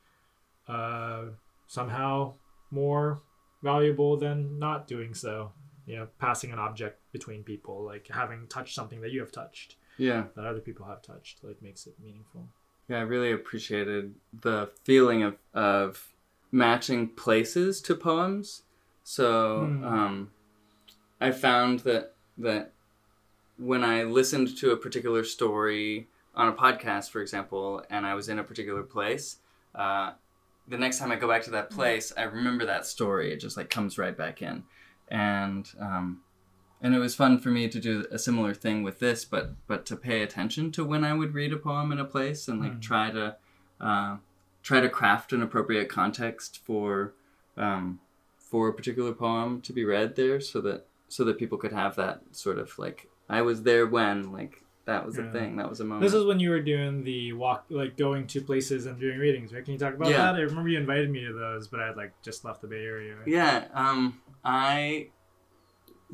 [0.67, 1.25] uh,
[1.67, 2.33] somehow
[2.71, 3.21] more
[3.63, 5.51] valuable than not doing so
[5.85, 9.75] you know passing an object between people like having touched something that you have touched
[9.97, 10.25] Yeah.
[10.35, 12.47] that other people have touched like makes it meaningful
[12.87, 16.13] Yeah, I really appreciated the feeling of of
[16.51, 18.61] matching places to poems.
[19.03, 19.83] So Hmm.
[19.85, 20.31] um,
[21.19, 22.71] I found that that
[23.57, 28.27] when I listened to a particular story on a podcast, for example, and I was
[28.27, 29.37] in a particular place,
[29.73, 30.11] uh,
[30.67, 33.31] the next time I go back to that place, I remember that story.
[33.31, 34.63] It just like comes right back in,
[35.07, 36.21] and um,
[36.81, 39.85] and it was fun for me to do a similar thing with this, but but
[39.87, 42.73] to pay attention to when I would read a poem in a place and like
[42.73, 42.81] Mm.
[42.81, 43.35] try to
[43.81, 44.17] uh,
[44.63, 47.13] try to craft an appropriate context for
[47.57, 47.99] um,
[48.37, 51.95] for a particular poem to be read there, so that so that people could have
[51.95, 55.79] that sort of like I was there when like that was a thing, that was
[55.79, 56.03] a moment.
[56.03, 59.51] this is when you were doing the walk like going to places and doing readings
[59.51, 60.17] right can you talk about Yeah.
[60.31, 62.67] that i remember you invited me to those but i had like just left the
[62.67, 65.07] bay area Yeah, um, I,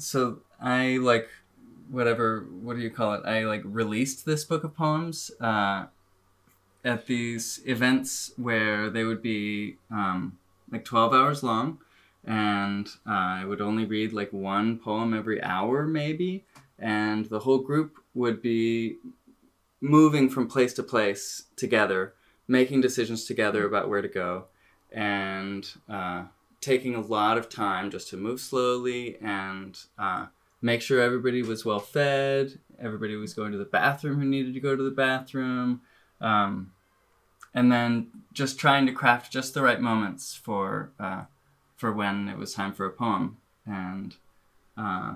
[0.01, 1.29] so I like,
[1.89, 3.25] whatever, what do you call it?
[3.25, 5.85] I like released this book of poems, uh,
[6.83, 10.37] at these events where they would be, um,
[10.71, 11.77] like 12 hours long,
[12.25, 16.43] and uh, I would only read like one poem every hour, maybe,
[16.79, 18.97] and the whole group would be
[19.79, 22.13] moving from place to place together,
[22.47, 24.45] making decisions together about where to go,
[24.91, 26.23] and, uh,
[26.61, 30.27] taking a lot of time just to move slowly and uh,
[30.61, 34.59] make sure everybody was well fed, everybody was going to the bathroom who needed to
[34.59, 35.81] go to the bathroom,
[36.21, 36.71] um,
[37.53, 41.23] and then just trying to craft just the right moments for uh,
[41.75, 44.15] for when it was time for a poem, and
[44.77, 45.15] uh,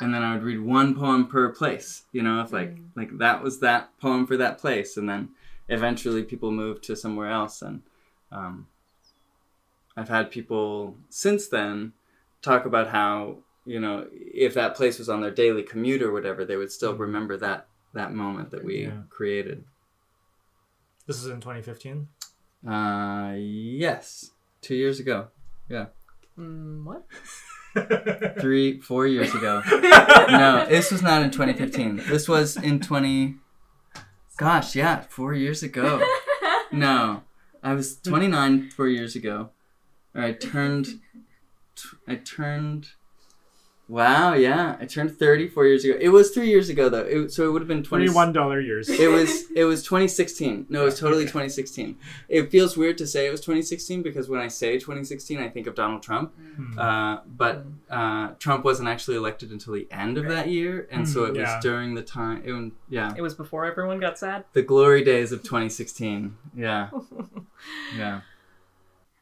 [0.00, 3.42] and then I would read one poem per place, you know, if like like that
[3.42, 5.30] was that poem for that place, and then
[5.68, 7.82] eventually people moved to somewhere else and.
[8.32, 8.68] Um,
[9.96, 11.92] I've had people since then
[12.42, 16.44] talk about how you know if that place was on their daily commute or whatever,
[16.44, 19.02] they would still remember that that moment that we Yeah.
[19.10, 19.64] created.
[21.06, 22.08] this is in 2015
[22.66, 25.28] Uh, yes, two years ago,
[26.38, 27.04] Mm, what?
[28.40, 29.62] three, four years ago.
[29.70, 31.96] no, this was not in 2015.
[32.08, 33.34] This was in 20.
[34.38, 36.00] Gosh, yeah, four years ago.
[36.72, 37.24] No,
[37.64, 39.50] I was 29 four years ago.
[40.14, 40.86] Or I turned.
[41.76, 42.88] t- I turned.
[43.88, 45.96] Wow, yeah, I turned thirty four years ago.
[46.00, 48.06] It was three years ago though, it, so it would have been 20.
[48.06, 50.66] $21 years It was it was 2016.
[50.68, 51.98] No, it was totally 2016.
[52.28, 55.66] It feels weird to say it was 2016 because when I say 2016, I think
[55.66, 56.32] of Donald Trump.
[56.54, 56.78] Hmm.
[56.78, 61.24] Uh, but uh, Trump wasn't actually elected until the end of that year, and so
[61.24, 62.42] it was during the time.
[62.44, 64.44] It, yeah, It was before everyone got sad.
[64.52, 66.36] the glory days of 2016.
[66.56, 66.90] Yeah,
[67.96, 68.20] yeah.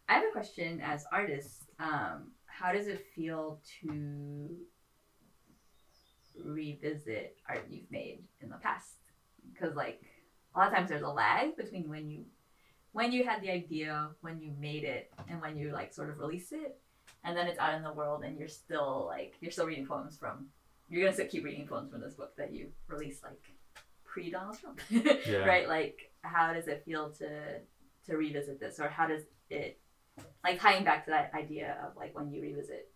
[0.09, 1.67] I have a question as artists.
[1.79, 4.57] Um, how does it feel to
[6.43, 8.95] revisit art you've made in the past?
[9.53, 10.01] Because like
[10.55, 12.25] a lot of times there's a lag between when you
[12.93, 16.19] when you had the idea, when you made it, and when you like sort of
[16.19, 16.79] release it,
[17.25, 20.17] and then it's out in the world, and you're still like you're still reading poems
[20.19, 20.47] from.
[20.89, 23.39] You're gonna still keep reading poems from this book that you released like
[24.05, 25.45] pre Donald Trump, Yeah.
[25.45, 25.69] right?
[25.69, 27.59] Like, how does it feel to
[28.07, 29.79] to revisit this, or how does it
[30.45, 32.91] like tying back to that idea of like when you revisit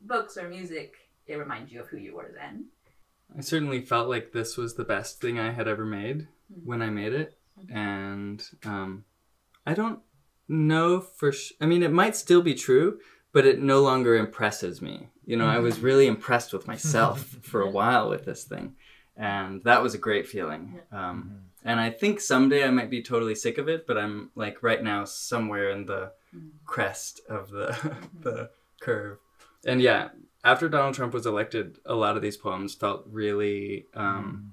[0.00, 0.94] books or music,
[1.26, 2.66] it reminds you of who you were then.
[3.36, 6.26] I certainly felt like this was the best thing I had ever made
[6.64, 7.38] when I made it,
[7.72, 9.04] and um,
[9.66, 10.00] I don't
[10.48, 11.30] know for.
[11.32, 12.98] Sh- I mean, it might still be true,
[13.32, 15.08] but it no longer impresses me.
[15.24, 18.74] You know, I was really impressed with myself for a while with this thing,
[19.16, 20.80] and that was a great feeling.
[20.90, 24.62] Um, and I think someday I might be totally sick of it, but I'm like
[24.62, 26.12] right now somewhere in the
[26.64, 27.76] crest of the
[28.20, 29.18] the curve.
[29.66, 30.08] And yeah,
[30.44, 34.52] after Donald Trump was elected, a lot of these poems felt really um,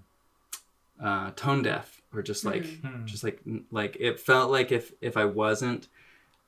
[1.01, 3.05] uh, tone deaf, or just like Hmm.
[3.05, 3.39] just like
[3.71, 5.87] like it felt like if if I wasn't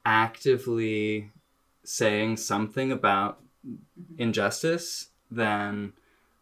[0.06, 1.32] actively
[1.84, 3.39] saying something about
[4.17, 5.93] injustice, then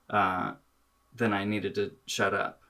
[0.10, 0.54] uh,
[1.16, 2.62] then I needed to shut up,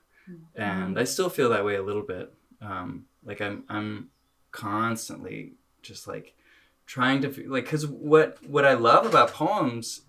[0.54, 2.32] and I still feel that way a little bit.
[2.60, 4.10] Um, like I'm I'm
[4.50, 6.34] constantly just like
[6.86, 10.02] trying to f- like because what what I love about poems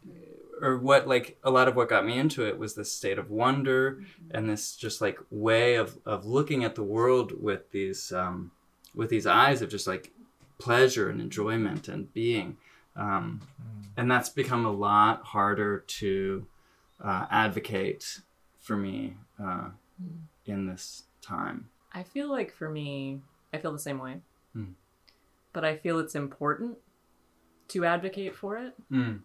[0.61, 3.29] or what like a lot of what got me into it was this state of
[3.29, 4.35] wonder Mm-hmm.
[4.37, 8.51] and this just like way of of looking at the world with these um
[8.95, 10.11] with these eyes of just like
[10.57, 12.57] pleasure and enjoyment and being
[12.95, 13.41] um
[13.95, 16.45] and that's become a lot harder to
[17.03, 18.19] uh, advocate
[18.59, 19.69] for me uh,
[20.45, 23.21] in this time I feel like for me,
[23.53, 24.17] I feel the same way.
[24.55, 24.73] Mm.
[25.53, 26.77] But I feel it's important
[27.69, 29.19] to advocate for it mm.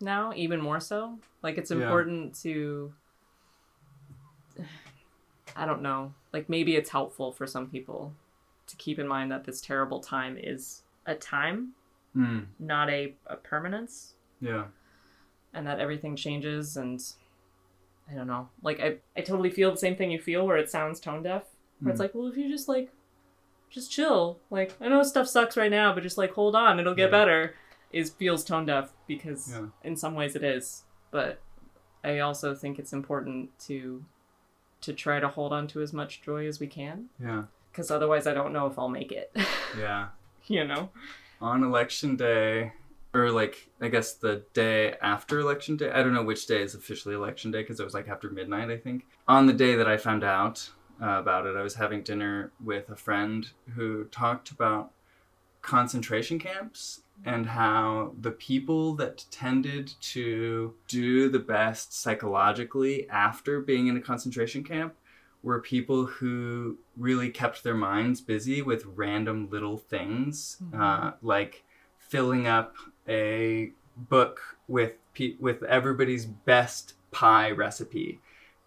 [0.00, 1.18] now, even more so.
[1.42, 1.78] Like it's Yeah.
[1.78, 2.92] important to
[5.56, 6.12] I don't know.
[6.32, 8.12] Like maybe it's helpful for some people
[8.66, 11.74] to keep in mind that this terrible time is a time,
[12.16, 12.46] Mm.
[12.58, 14.66] not a, a permanence, yeah
[15.52, 17.14] and that everything changes and
[18.10, 18.48] I don't know.
[18.62, 21.44] Like I, I totally feel the same thing you feel where it sounds tone deaf.
[21.80, 22.04] Where it's Mm.
[22.04, 22.90] like, well if you just like
[23.70, 24.38] just chill.
[24.50, 27.18] Like I know stuff sucks right now, but just like hold on, it'll get Yeah.
[27.18, 27.54] better.
[27.92, 29.66] Is feels tone deaf because Yeah.
[29.82, 30.84] in some ways it is.
[31.10, 31.40] But
[32.02, 34.04] I also think it's important to
[34.82, 37.06] to try to hold on to as much joy as we can.
[37.18, 39.34] yeah Because otherwise I don't know if I'll make it.
[39.78, 40.08] yeah
[40.46, 40.90] you know?
[41.40, 42.72] on election day
[43.14, 46.74] or like i guess the day after election day i don't know which day is
[46.74, 49.04] officially election day because it was like after midnight i think.
[49.28, 50.70] On the day that i found out
[51.02, 54.90] uh, about it i was having dinner with a friend who talked about
[55.62, 63.86] concentration camps and how the people that tended to do the best psychologically after being
[63.86, 64.94] in a concentration camp
[65.42, 71.64] were people who really kept their minds busy with random little things, uh, like
[71.98, 72.74] filling up
[73.08, 78.20] a book with pe- with everybody's best pie recipe.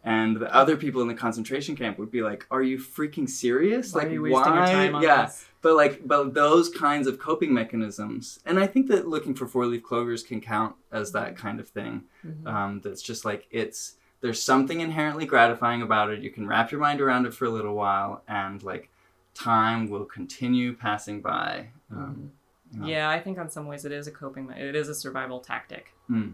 [0.04, 3.94] And the other people in the concentration camp would be like, "Are you freaking serious?
[3.94, 4.72] Why like, are you wasting your why?
[4.72, 5.46] time on yeah, this?
[5.62, 9.66] but like, but those kinds of coping mechanisms, and I think that looking for four
[9.66, 12.04] leaf clovers can count as that kind of thing.
[12.26, 12.48] Mhm.
[12.48, 16.22] Um, that's just like it's there's something inherently gratifying about it.
[16.22, 18.90] You can wrap your mind around it for a little while, and like
[19.34, 21.68] time will continue passing by.
[21.92, 22.32] Um,
[22.72, 22.88] you know.
[22.88, 24.50] Yeah, I think on some ways it is a coping.
[24.52, 25.94] It is a survival tactic.
[26.10, 26.34] Mm.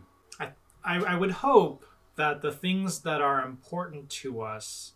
[0.85, 4.91] I, I would hope that the things that are important to us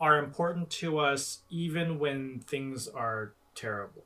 [0.00, 4.04] are important to us even when things are terrible.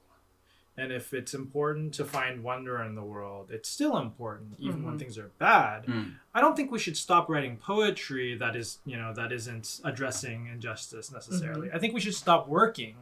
[0.76, 4.94] And if it's important to find wonder in the world, it's still important even when
[4.94, 4.98] Mhm.
[4.98, 5.84] things are bad.
[5.86, 6.14] Mm.
[6.34, 10.46] I don't think we should stop writing poetry that is, you know, that isn't addressing
[10.46, 11.70] injustice necessarily.
[11.70, 12.96] I think we should stop working.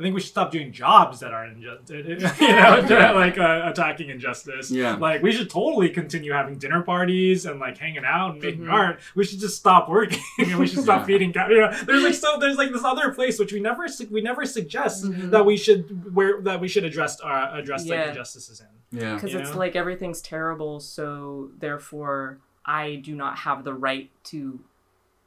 [0.00, 1.90] I think we should stop doing jobs that are injustice,
[2.40, 3.12] you know, Yeah.
[3.12, 4.70] like uh, attacking injustice.
[4.70, 4.96] Yeah.
[4.96, 8.72] Like we should totally continue having dinner parties and like hanging out and making Mhm.
[8.72, 9.00] art.
[9.14, 11.06] We should just stop working and we should stop Yeah.
[11.06, 11.50] feeding cats.
[11.50, 14.22] You know, there's like so there's like this other place which we never su- we
[14.22, 15.30] never suggest Mhm.
[15.30, 17.96] that we should where that we should address uh, address Yeah.
[18.00, 18.98] like injustices in.
[18.98, 19.14] Yeah.
[19.14, 19.58] Because it's know?
[19.58, 24.58] like everything's terrible, so therefore I do not have the right to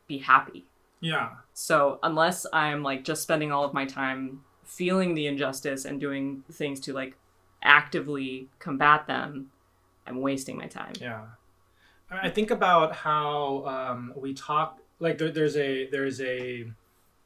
[0.07, 0.65] be happy.
[1.01, 1.29] Yeah.
[1.53, 6.43] So unless I'm like just spending all of my time feeling the injustice and doing
[6.51, 7.15] things to like
[7.61, 9.51] actively combat them,
[10.07, 10.93] I'm wasting my time.
[10.99, 11.21] Yeah,
[12.11, 14.79] I think about how um, we talk.
[14.99, 16.65] Like there, there's a there's a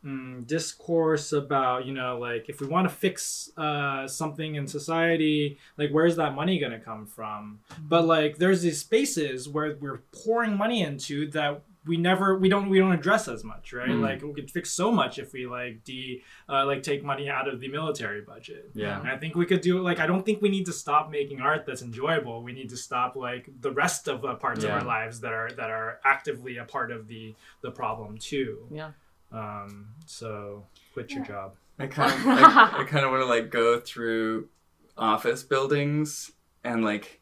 [0.03, 5.57] mm, discourse about you know like if we want to fix uh, something in society,
[5.77, 7.59] like where's that money going to come from?
[7.81, 12.69] But like there's these spaces where we're pouring money into that we never we don't
[12.69, 14.01] we don't address as much right Mm.
[14.01, 17.47] like we could fix so much if we like de uh, like take money out
[17.47, 18.99] of the military budget Yeah.
[18.99, 21.39] and I think we could do like I don't think we need to stop making
[21.41, 22.43] art that's enjoyable.
[22.43, 25.49] We need to stop like the rest of the parts of our lives that are
[25.51, 28.67] that are actively a part of the the problem too.
[28.71, 28.91] Yeah.
[29.31, 31.55] Um, so quit your job.
[31.77, 34.49] I kind of, I, I kind of want to like go through
[34.97, 36.31] office buildings
[36.63, 37.18] and like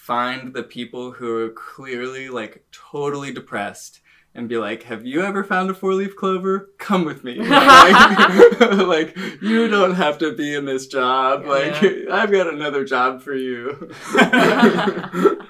[0.00, 4.00] find the people who are clearly like totally depressed
[4.34, 6.70] and be like, "Have you ever found a four-leaf clover?
[6.78, 7.34] Come with me.
[7.38, 11.44] like, like, you don't have to be in this job.
[11.44, 11.74] Like
[12.10, 13.90] I've got another job for you."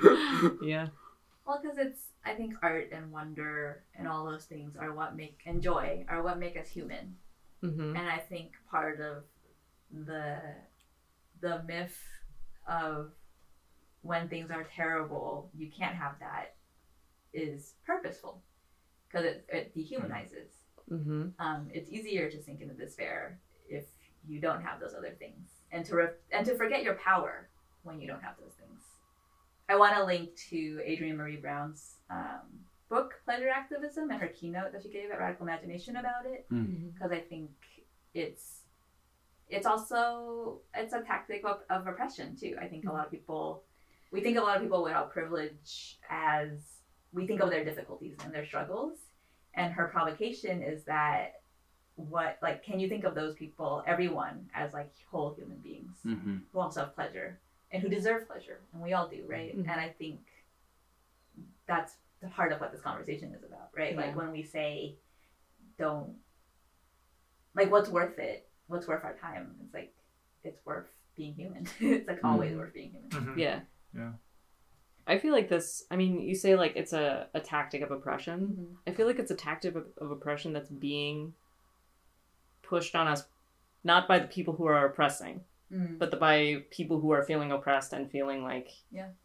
[0.62, 0.88] Yeah.
[1.46, 5.40] Well, because it's I think art and wonder and all those things are what make
[5.46, 7.16] and joy are what make us human.
[7.60, 9.24] hmm And I think part of
[9.92, 10.38] the
[11.40, 11.98] the myth
[12.66, 13.12] of
[14.02, 16.54] when things are terrible, you can't have that
[17.32, 18.42] is purposeful
[19.08, 20.52] because it, it dehumanizes.
[20.88, 23.38] hmm Um, it's easier to sink into despair
[23.68, 23.84] if
[24.26, 27.48] you don't have those other things, and to re- and to forget your power
[27.82, 28.82] when you don't have those things.
[29.68, 32.42] I want to link to Adrienne Maree Brown's um,
[32.88, 36.44] book Pleasure Activism and her keynote that she gave at Radical Imagination about it
[36.92, 37.50] because I think
[38.14, 38.56] it's
[39.48, 42.56] it's also it's a tactic of, of oppression too.
[42.60, 43.62] I think a lot of people
[44.10, 46.48] we think a lot of people without privilege as
[47.12, 48.98] we think of their difficulties and their struggles.
[49.54, 51.40] And her provocation is that
[51.96, 56.36] what like can you think of those people, everyone, as like whole human beings Mm-hmm.
[56.52, 57.38] who also have pleasure
[57.72, 59.56] and who deserve pleasure, and we all do, right?
[59.56, 59.68] Mhm.
[59.70, 60.20] And I think
[61.66, 63.92] that's the heart of what this conversation is about, right?
[63.94, 64.00] Yeah.
[64.00, 64.96] Like when we say,
[65.78, 66.16] don't,
[67.54, 68.48] like, what's worth it?
[68.66, 69.54] What's worth our time?
[69.64, 69.94] It's like,
[70.44, 70.86] it's worth
[71.16, 71.66] being human.
[71.80, 73.10] it's like always worth being human.
[73.10, 73.36] Mhm.
[73.38, 73.60] Yeah.
[73.96, 74.12] Yeah.
[75.06, 75.84] I feel like this.
[75.90, 78.76] I mean, you say like it's a, a tactic of oppression.
[78.86, 81.34] I feel like it's a tactic of, of oppression that's being
[82.62, 83.24] pushed on us,
[83.82, 85.40] not by the people who are oppressing,
[85.72, 86.00] Mm.
[86.00, 88.68] but the, by people who are feeling oppressed and feeling like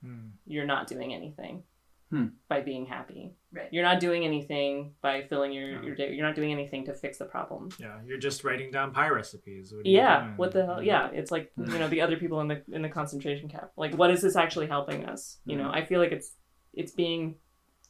[0.04, 0.30] Mm.
[0.46, 1.64] you're not doing anything
[2.12, 2.26] Hmm.
[2.48, 3.34] by being happy.
[3.52, 3.68] Right.
[3.72, 5.82] You're not doing anything by filling your, Yeah.
[5.82, 6.14] your day.
[6.14, 7.70] You're not doing anything to fix the problem.
[7.80, 9.74] Yeah, you're just writing down pie recipes.
[9.74, 10.22] What Yeah.
[10.26, 10.38] doing?
[10.38, 10.84] What the hell?
[10.84, 11.10] Yeah.
[11.12, 13.72] It's like you know the other people in the in the concentration camp.
[13.76, 15.40] Like, what is this actually helping us?
[15.46, 16.36] You know, I feel like it's
[16.74, 17.38] it's being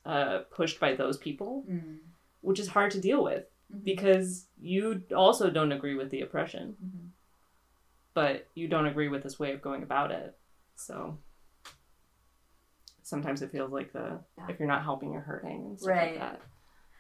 [0.05, 1.97] uh, pushed by those people, Mm.
[2.41, 3.84] which is hard to deal with Mhm.
[3.84, 7.09] because you also don't agree with the oppression, Mhm.
[8.13, 10.38] but you don't agree with this way of going about it.
[10.76, 11.18] So
[13.06, 14.47] sometimes it feels like the Yeah.
[14.49, 15.66] if you're not helping, you're hurting.
[15.68, 16.20] And stuff Right.
[16.20, 16.41] Like that.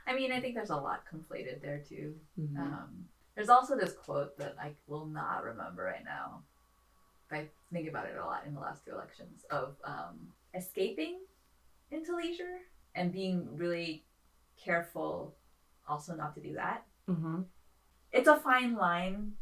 [0.07, 2.19] I mean, I think there's a lot conflated there too.
[2.39, 2.57] Mhm.
[2.59, 6.43] Um, there's also this quote that I will not remember right now.
[7.27, 11.25] But I think about it a lot in the last two elections of um, escaping
[11.89, 12.59] into leisure
[12.93, 14.05] and being really
[14.57, 15.35] careful
[15.87, 16.85] also not to do that.
[17.07, 17.47] Mhm.
[18.11, 19.37] It's a fine line.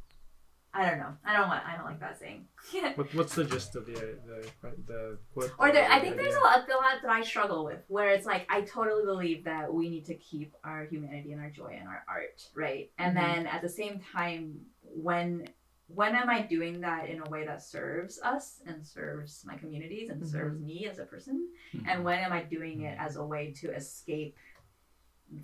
[0.76, 1.14] I don't know.
[1.24, 1.64] I don't want.
[1.66, 2.48] I don't like that saying.
[2.96, 4.48] What, what's the gist of the the
[4.88, 5.52] the what?
[5.60, 8.10] Or there, I think the there's a lot, a lot that I struggle with, where
[8.10, 11.76] it's like I totally believe that we need to keep our humanity and our joy
[11.80, 12.92] and our art, right?
[12.98, 13.20] And Mhm.
[13.22, 15.48] then at the same time, when
[15.88, 20.10] when am I doing that in a way that serves us and serves my communities
[20.10, 20.32] and Mhm.
[20.32, 21.50] serves me as a person?
[21.76, 21.84] Mhm.
[21.88, 24.36] And when am I doing it as a way to escape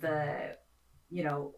[0.00, 0.56] the,
[1.10, 1.54] you know,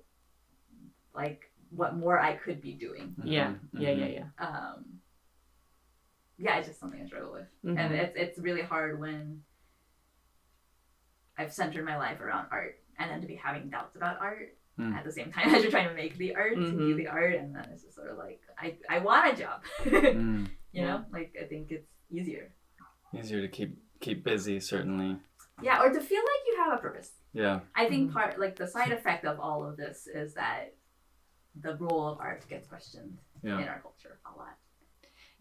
[1.15, 3.15] like what more I could be doing?
[3.25, 3.51] Yeah.
[3.75, 3.81] Mhm.
[3.81, 3.91] Yeah.
[3.91, 4.07] Yeah.
[4.07, 4.47] Yeah.
[4.47, 5.01] Um,
[6.39, 7.79] yeah, it's just something I struggle with Mhm.
[7.79, 9.43] and it's it's really hard when
[11.39, 14.95] I've centered my life around art and then to be having doubts about art Mm.
[14.97, 16.97] at the same time as you're trying to make the art to do Mhm.
[16.97, 19.91] the art and then it's just sort of like I, I want a job you
[19.93, 20.49] Mm.
[20.75, 22.55] know like I think it's easier
[23.15, 25.19] Easier to keep keep busy, certainly.
[25.63, 27.61] yeah or to feel like you have a purpose Yeah.
[27.75, 28.15] I think Mhm.
[28.15, 30.75] part like the side effect of all of this is that
[31.61, 33.61] the role of art gets questioned Yeah.
[33.61, 34.57] in our culture a lot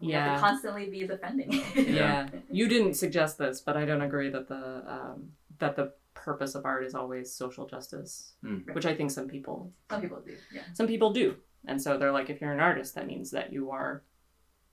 [0.00, 0.30] we Yeah.
[0.30, 1.88] have to constantly be defending it.
[1.88, 6.54] yeah you didn't suggest this but i don't agree that the um, that the purpose
[6.54, 8.74] of art is always social justice Mm.
[8.74, 11.36] which i think some people some people do yeah some people do
[11.66, 14.02] and so they're like if you're an artist that means that you are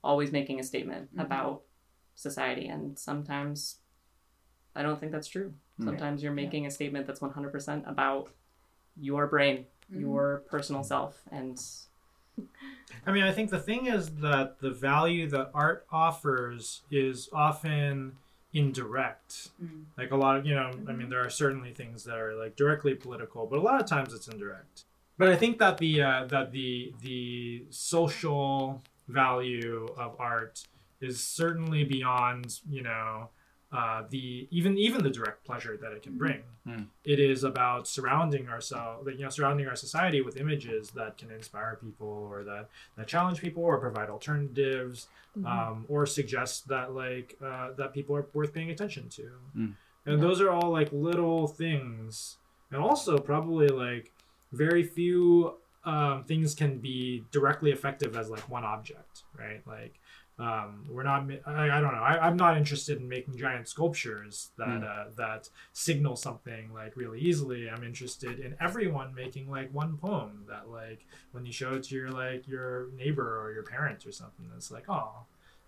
[0.03, 1.23] always making a statement Mhm.
[1.25, 1.61] about
[2.15, 3.79] society and sometimes
[4.75, 5.85] i don't think that's true Mm.
[5.85, 8.29] sometimes you're making a statement that's 100% about
[8.99, 10.01] your brain Mhm.
[10.01, 11.59] your personal self and
[13.05, 18.17] I mean, I think the thing is that the value that art offers is often
[18.53, 19.49] indirect.
[19.63, 19.85] Mm.
[19.97, 22.55] Like a lot of, you know, I mean, there are certainly things that are like
[22.55, 24.85] directly political, but a lot of times it's indirect.
[25.17, 30.63] But I think that the uh, that the the social value of art
[31.01, 33.29] is certainly beyond, you know,
[33.71, 36.41] uh, the even even the direct pleasure that it can bring.
[36.67, 36.87] Mm.
[37.05, 41.77] It is about surrounding ourselves, you know, surrounding our society with images that can inspire
[41.81, 45.07] people or that that challenge people or provide alternatives
[45.45, 49.73] um, or suggest that like uh, that people are worth paying attention to Mm.
[50.05, 50.27] and Yeah.
[50.27, 52.37] those are all like little things
[52.71, 54.11] and also probably like
[54.51, 55.55] very few
[55.85, 59.99] um, things can be directly effective as like one object right like
[60.39, 62.01] um, we're not I, I don't know.
[62.01, 64.83] I, i'm not interested in making giant sculptures that Mm.
[64.83, 67.69] uh, that signal something like really easily.
[67.69, 71.95] I'm interested in everyone making like one poem that like when you show it to
[71.95, 75.11] your like your neighbor or your parents or something it's like oh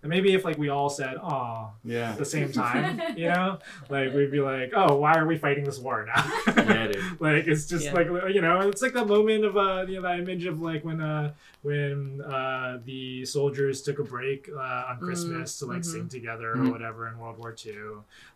[0.04, 2.12] and maybe if like we all said oh Yeah.
[2.12, 5.64] at the same time you know like we'd be like oh why are we fighting
[5.64, 6.24] this war now
[6.58, 7.04] Yeah, dude.
[7.22, 7.94] like it's just Yeah.
[7.94, 10.84] like you know it's like that moment of uh you know that image of like
[10.84, 15.82] when uh when uh the soldiers took a break uh, on Mm, christmas to like
[15.82, 15.86] mhm.
[15.86, 16.68] sing together Mhm.
[16.68, 17.74] or whatever in world war ii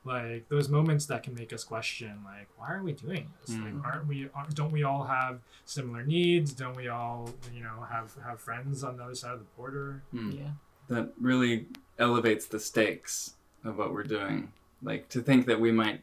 [0.04, 3.64] like those moments that can make us question like why are we doing this Mm.
[3.66, 7.86] like aren't we aren't, don't we all have similar needs don't we all you know
[7.90, 10.38] have have friends on the other side of the border Mm.
[10.38, 10.52] yeah
[10.88, 11.66] That really
[12.00, 13.34] elevates the stakes
[13.64, 14.52] of what we're doing.
[14.84, 16.02] Like to think that we might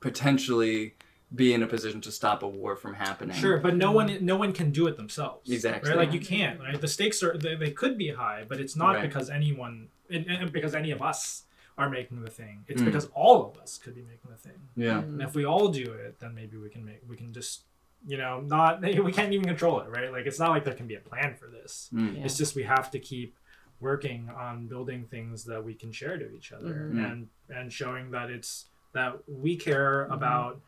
[0.00, 0.94] potentially
[1.34, 3.34] be in a position to stop a war from happening.
[3.36, 5.50] Sure, but no one no one can do it themselves.
[5.50, 5.88] Exactly.
[5.90, 5.98] Right?
[5.98, 6.60] Like you can't.
[6.60, 6.78] Right?
[6.78, 9.02] The stakes are they, they could be high, but it's not Right.
[9.02, 11.44] because anyone and, and because any of us
[11.78, 12.64] are making the thing.
[12.68, 12.84] It's Mm.
[12.84, 14.58] because all of us could be making the thing.
[14.76, 14.98] Yeah.
[14.98, 17.62] And if we all do it, then maybe we can make we can just
[18.06, 20.12] you know not we can't even control it, right?
[20.12, 21.88] Like it's not like there can be a plan for this.
[21.94, 22.18] Mm.
[22.18, 22.24] Yeah.
[22.26, 23.36] It's just we have to keep
[23.82, 27.04] working on building things that we can share to each other Mhm.
[27.12, 30.14] and and showing that it's that we care Mhm.
[30.14, 30.60] about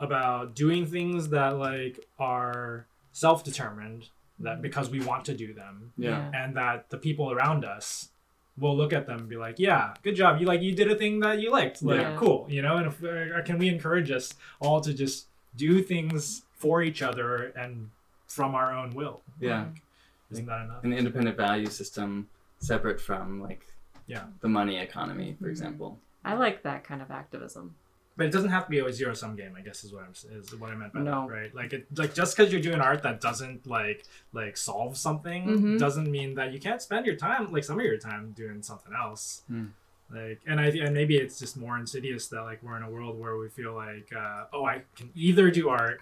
[0.00, 4.08] about doing things that like are self-determined
[4.40, 6.30] that because we want to do them Yeah.
[6.34, 8.10] and that the people around us
[8.56, 10.94] will look at them and be like yeah good job you like you did a
[10.96, 12.16] thing that you liked like Yeah.
[12.16, 16.42] cool you know and if, uh, can we encourage us all to just do things
[16.52, 17.90] for each other and
[18.26, 19.64] from our own will Yeah.
[19.64, 19.82] Like,
[20.30, 22.28] isn't that enough An independent value system
[22.58, 23.66] separate from like
[24.06, 24.24] Yeah.
[24.40, 25.50] the money economy, for Mhm.
[25.50, 26.00] example.
[26.24, 27.74] I like that kind of activism.
[28.16, 29.54] But it doesn't have to be a zero sum game.
[29.56, 31.28] I guess is what I'm is what I meant by No.
[31.28, 31.54] that, right?
[31.54, 35.78] Like it like just because you're doing art that doesn't like like solve something Mhm.
[35.78, 38.92] doesn't mean that you can't spend your time like some of your time doing something
[38.92, 39.42] else.
[39.46, 39.66] Hmm.
[40.10, 43.20] Like and I and maybe it's just more insidious that like we're in a world
[43.20, 46.00] where we feel like uh, oh I can either do art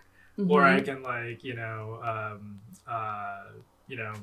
[0.48, 3.44] or I can like you know um uh
[3.88, 4.14] you know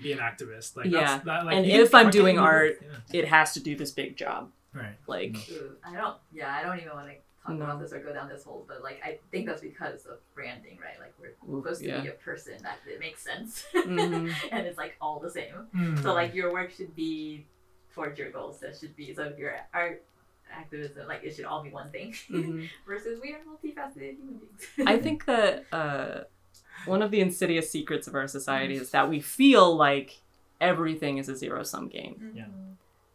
[0.00, 1.00] be an activist like Yeah.
[1.00, 2.80] that's, that, like, And if I'm doing art-
[3.12, 3.20] yeah.
[3.20, 4.50] it has to do this big job.
[4.72, 6.16] right Like, Ooh, I don't.
[6.32, 7.14] Yeah, I don't even want to
[7.44, 7.64] talk No.
[7.64, 8.64] about this or go down this hole.
[8.68, 10.98] But like, I think that's because of branding, right?
[11.00, 12.00] Like, we're Oof, supposed to yeah.
[12.02, 14.32] be a person that it makes sense, Mhm.
[14.52, 15.52] and it's like all the same.
[15.72, 15.96] Hmm.
[15.96, 17.46] So like, your work should be
[17.94, 18.60] towards your goals.
[18.60, 19.24] That should be so.
[19.24, 20.04] If your art
[20.52, 22.12] activism, like, it should all be one thing.
[22.28, 22.68] Mhm.
[22.86, 24.68] Versus we are multifaceted human beings.
[24.86, 26.24] I think that uh,
[26.86, 30.20] one of the insidious secrets of our society is that we feel like
[30.60, 32.32] everything is a zero sum game.
[32.34, 32.44] Yeah.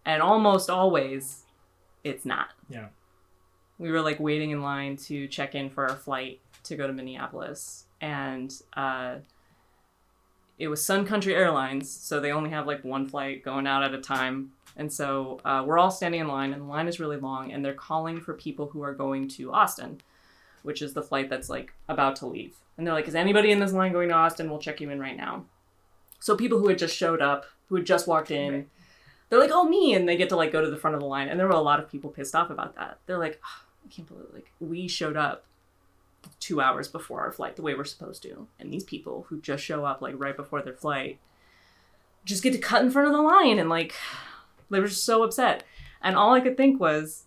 [0.06, 1.44] And almost always,
[2.04, 2.50] it's not.
[2.70, 2.88] Yeah.
[3.78, 6.94] We were like waiting in line to check in for our flight to go to
[6.94, 7.86] Minneapolis.
[8.02, 9.16] And uh,
[10.58, 13.94] it was Sun Country Airlines, so they only have like one flight going out at
[13.94, 14.52] a time.
[14.78, 17.64] And so uh, we're all standing in line, and the line is really long, and
[17.64, 20.02] they're calling for people who are going to Austin,
[20.66, 22.56] which is the flight that's like about to leave.
[22.78, 24.50] And they're like, Is anybody in this line going to Austin?
[24.50, 25.46] We'll check you in right now.
[26.20, 28.68] So people who had just showed up, who had just walked in, Right.
[29.30, 31.08] they're like, "Oh, me!" and they get to like go to the front of the
[31.08, 31.30] line.
[31.30, 33.00] And there were a lot of people pissed off about that.
[33.06, 35.46] They're like, "Ah, "I can't believe like we showed up
[36.40, 39.64] two hours before our flight, the way we're supposed to, and these people who just
[39.64, 41.20] show up like right before their flight
[42.24, 43.94] just get to cut in front of the line." And like,
[44.70, 45.64] they were just so upset.
[46.02, 47.26] And all I could think was,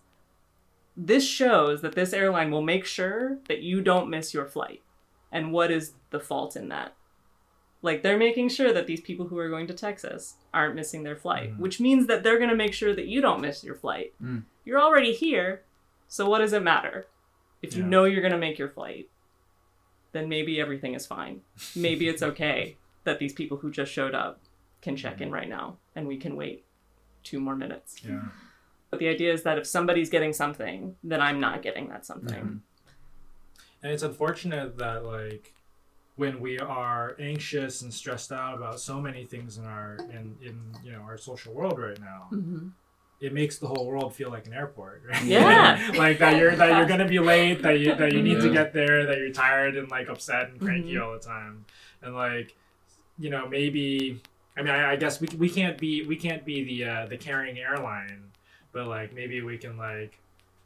[1.01, 4.81] this shows that this airline will make sure that you don't miss your flight.
[5.31, 6.93] And what is the fault in that?
[7.81, 11.15] Like they're making sure that these people who are going to Texas aren't missing their
[11.15, 11.59] flight, Mhm.
[11.59, 14.13] which means that they're going to make sure that you don't miss your flight.
[14.21, 14.43] Mm.
[14.65, 15.63] You're already here,
[16.09, 17.07] so what does it matter?
[17.61, 19.09] If you know you're going to make your flight,
[20.11, 21.41] then maybe everything is fine.
[21.75, 22.75] Maybe it's okay
[23.05, 24.41] that these people who just showed up
[24.81, 26.65] can check in right now and we can wait
[27.23, 28.03] two more minutes.
[28.03, 28.23] yeah
[28.89, 32.43] But the idea is that if somebody's getting something, then I'm not getting that something.
[32.43, 32.59] Mhm.
[33.83, 35.53] And it's unfortunate that like
[36.15, 40.59] when we are anxious and stressed out about so many things in our in in
[40.83, 42.67] you know our social world right now, Mm-hmm.
[43.21, 45.23] it makes the whole world feel like an airport, right?
[45.23, 45.91] Yeah.
[45.97, 48.73] like that you're that you're gonna be late, that you that you need to get
[48.73, 51.05] there, that you're tired and like upset and cranky Mhm.
[51.05, 51.65] all the time,
[52.01, 52.55] and like
[53.17, 54.19] you know maybe
[54.57, 57.17] I mean I, I guess we we can't be we can't be the uh, the
[57.17, 58.28] carrying airline,
[58.71, 60.19] but like maybe we can like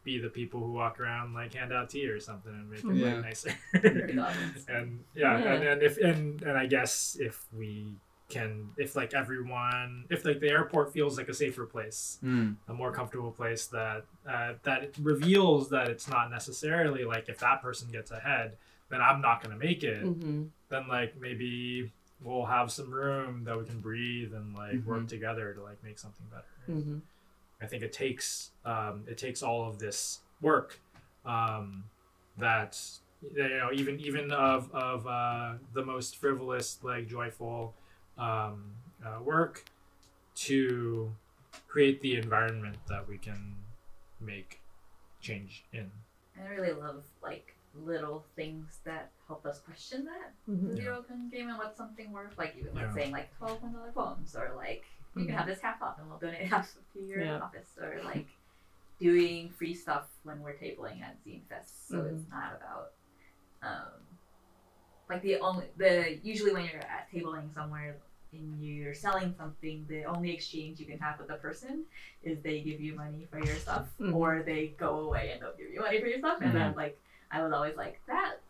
[0.04, 2.93] be the people who walk around like hand out tea or something and make it
[2.95, 3.14] Yeah.
[3.16, 3.56] like nicer.
[3.74, 4.66] Regardless.
[4.68, 5.54] and yeah, Yeah.
[5.54, 7.95] And, and if and and I guess if we
[8.30, 12.56] can if like everyone if like the airport feels like a safer place Mm.
[12.68, 17.62] a more comfortable place that uh, that reveals that it's not necessarily like if that
[17.62, 18.56] person gets ahead
[18.89, 20.43] then i'm not going to make it Mm-hmm.
[20.70, 21.91] then like maybe
[22.22, 25.08] we'll have some room that we can breathe and like work Mhm.
[25.10, 26.97] together to like make something better Mm-hmm.
[27.64, 30.80] I think it takes um, it takes all of this work
[31.26, 31.86] um,
[32.38, 32.80] that
[33.36, 37.74] you know even even of of uh, the most frivolous like joyful
[38.18, 38.74] um,
[39.05, 39.64] uh, work
[40.36, 41.11] to
[41.68, 43.55] create the environment that we can
[44.20, 44.59] make
[45.22, 45.89] change in.
[46.39, 50.68] I really love like little things that help us question that Mm-hmm.
[50.68, 50.82] the Yeah.
[50.84, 52.38] zero sum game and what's something worth.
[52.38, 52.84] Like even Yeah.
[52.86, 54.84] like saying like twelve one dollar poems or like
[55.16, 57.39] you can have this half off and we'll donate half to your Yeah.
[57.39, 58.28] office or like
[58.99, 61.88] doing free stuff when we're tabling at Zine Fest.
[61.89, 62.16] So Mm-hmm.
[62.16, 62.91] it's not about
[63.61, 64.01] um
[65.09, 67.97] like the only the usually when you're at tabling somewhere
[68.32, 71.86] and you're selling something, the only exchange you can have with the person
[72.24, 74.14] is they give you money for your stuff Mhm.
[74.16, 76.39] or they go away and don't give you money for your stuff.
[76.41, 76.99] And then like
[77.30, 78.41] I was always like, that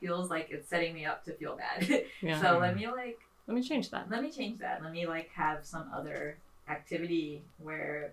[0.00, 1.86] feels like it's setting me up to feel bad.
[2.22, 2.40] Yeah.
[2.40, 3.18] so let me like
[3.50, 4.08] Let me change that.
[4.08, 4.80] let me change that.
[4.80, 6.38] Let me like have some other
[6.68, 8.12] activity where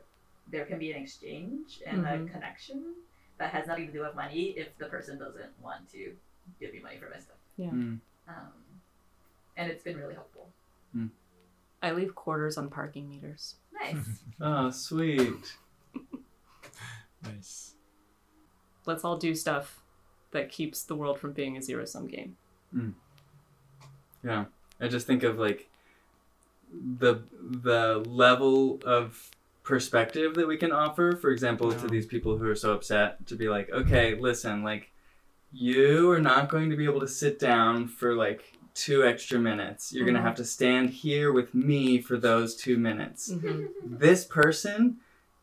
[0.51, 2.25] there can be an exchange and Mhm.
[2.27, 2.95] a connection
[3.37, 6.15] that has nothing to do with money if the person doesn't want to
[6.59, 7.37] give me money for my stuff.
[7.59, 7.99] Mm.
[8.27, 8.53] Um,
[9.57, 10.49] and it's been really helpful.
[11.83, 13.57] I leave quarters on parking meters.
[13.71, 14.23] Nice.
[14.41, 15.57] Oh, sweet.
[17.23, 17.75] Nice.
[18.85, 19.83] Let's all do stuff
[20.31, 22.37] that keeps the world from being a zero sum game.
[24.23, 24.45] Yeah,
[24.79, 25.69] I just think of like
[26.99, 29.31] the the level of
[29.63, 31.15] perspective that we can offer.
[31.15, 34.91] For example, to these people who are so upset, to be like, okay, listen, like
[35.51, 39.91] you are not going to be able to sit down for like two extra minutes.
[39.91, 40.23] You're gonna Mhm.
[40.23, 43.31] have to stand here with me for those two minutes.
[43.31, 43.69] Mhm.
[43.83, 44.97] This person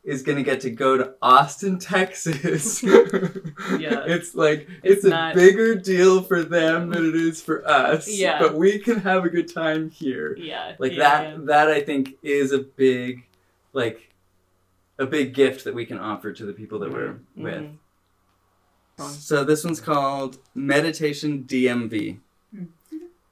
[0.05, 2.82] is gonna get to go to Austin, Texas.
[3.78, 4.05] Yeah.
[4.07, 8.07] It's like It's it's, a not- bigger deal for them than it is for us.
[8.09, 8.38] Yeah.
[8.38, 10.36] But we can have a good time here.
[10.36, 10.74] Yeah.
[10.78, 11.36] Like yeah, that yeah.
[11.46, 13.24] that I think is a big
[13.72, 14.11] like
[14.98, 17.55] a big gift that we can offer to the people that we're with.
[17.62, 17.76] Mhm.
[18.98, 19.11] Fun.
[19.12, 22.18] So this one's called Meditation DMV.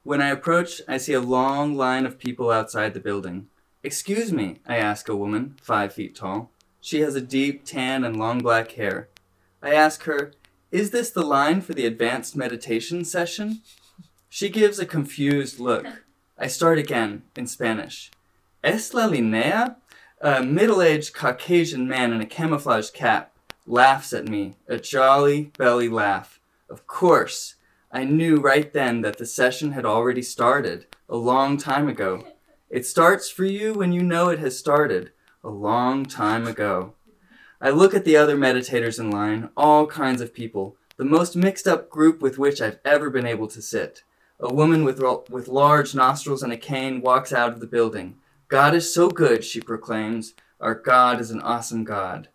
[0.05, 3.49] When I approach, I see a long line of people outside the building.
[3.85, 6.51] Excuse me, I ask a woman, five feet tall.
[6.85, 9.09] She has a deep tan and long black hair.
[9.63, 10.33] I ask her,
[10.73, 13.63] Is this the line for the advanced meditation session?
[14.29, 15.87] She gives a confused look.
[16.37, 18.11] I start again in Spanish.
[18.65, 19.77] Es la linea?
[20.21, 23.33] A middle aged Caucasian man in a camouflage cap
[23.65, 26.41] laughs at me, a jolly belly laugh.
[26.69, 27.55] Of course,
[27.93, 32.27] I knew right then that the session had already started, a long time ago.
[32.71, 35.13] It starts for you when you know it has started,
[35.45, 36.95] a long time ago.
[37.61, 41.67] I look at the other meditators in line, all kinds of people, the most mixed
[41.67, 44.05] up group with which I've ever been able to sit.
[44.39, 48.17] A woman with, with large nostrils and a cane walks out of the building.
[48.47, 50.35] God is so good, she proclaims.
[50.61, 52.29] Our God is an awesome God.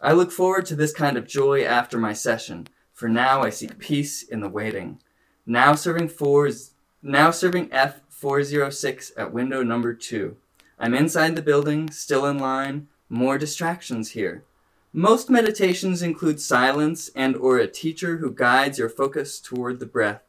[0.00, 3.78] I look forward to this kind of joy after my session, for now I seek
[3.78, 5.00] peace in the waiting.
[5.46, 10.36] Now serving fours, now serving F406 at window number 2.
[10.80, 14.44] I'm inside the building, still in line, more distractions here.
[14.92, 20.22] Most meditations include silence and or a teacher who guides your focus toward the breath.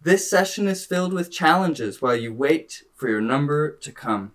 [0.00, 4.32] This session is filled with challenges while you wait for your number to come.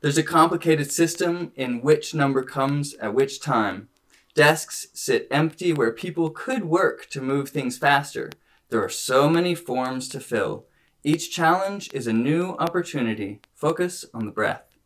[0.00, 3.88] There's a complicated system in which number comes at which time.
[4.34, 8.30] Desks sit empty where people could work to move things faster.
[8.68, 10.66] There are so many forms to fill.
[11.04, 13.40] Each challenge is a new opportunity.
[13.54, 14.76] Focus on the breath.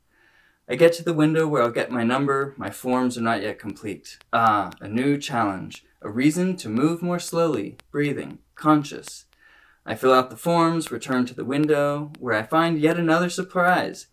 [0.68, 2.54] I get to the window where I'll get my number.
[2.58, 4.18] My forms are not yet complete.
[4.30, 5.86] Ah, a new challenge.
[6.02, 9.24] A reason to move more slowly, breathing, conscious.
[9.86, 14.08] I fill out the forms, return to the window, where I find yet another surprise.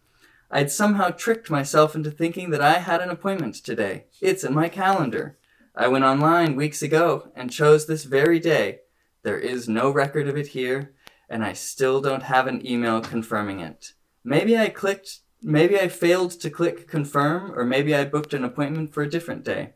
[0.49, 4.05] I'd somehow tricked myself into thinking that I had an appointment today.
[4.21, 5.37] It's in my calendar.
[5.75, 8.79] I went online weeks ago and chose this very day.
[9.21, 10.93] There is no record of it here,
[11.29, 13.93] and I still don't have an email confirming it.
[14.23, 18.93] Maybe I clicked, maybe I failed to click confirm, or maybe I booked an appointment
[18.93, 19.73] for a different day.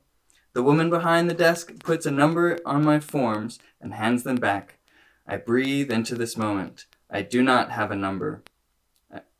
[0.53, 4.77] The woman behind the desk puts a number on my forms and hands them back.
[5.27, 6.85] I breathe into this moment.
[7.09, 8.43] I do not have a number.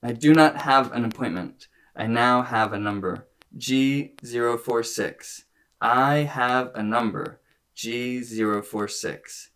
[0.02, 1.68] I- do not have an appointment.
[1.96, 3.28] I now have a number.
[3.58, 5.44] G046.
[5.80, 7.40] I have a number.
[7.76, 9.50] G046.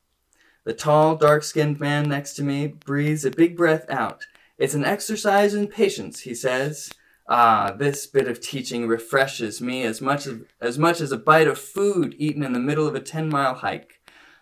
[0.67, 4.25] The tall, dark skinned man next to me breathes a big breath out.
[4.57, 6.91] It's an exercise in patience, he says.
[7.29, 11.47] Ah, this bit of teaching refreshes me as much as, as much as a bite
[11.47, 14.01] of food eaten in the middle of a 10 mile hike.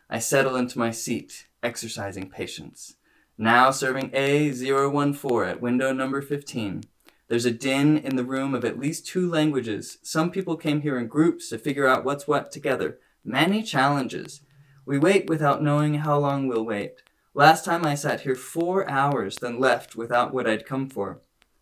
[0.09, 2.95] I settle into my seat, exercising patience.
[3.37, 6.85] Now serving A014 at window number 15.
[7.27, 9.99] There's a din in the room of at least two languages.
[10.01, 12.97] Some people came here in groups to figure out what's what together.
[13.23, 14.41] Many challenges.
[14.85, 17.01] We wait without knowing how long we'll wait.
[17.33, 21.21] Last time I sat here four hours, then left without what I'd come for.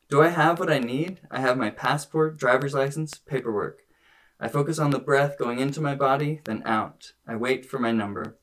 [0.09, 1.21] Do I have what I need?
[1.31, 3.79] I have my passport, driver's license, paperwork.
[4.39, 7.13] I focus on the breath going into my body, then out.
[7.25, 8.37] I wait for my number.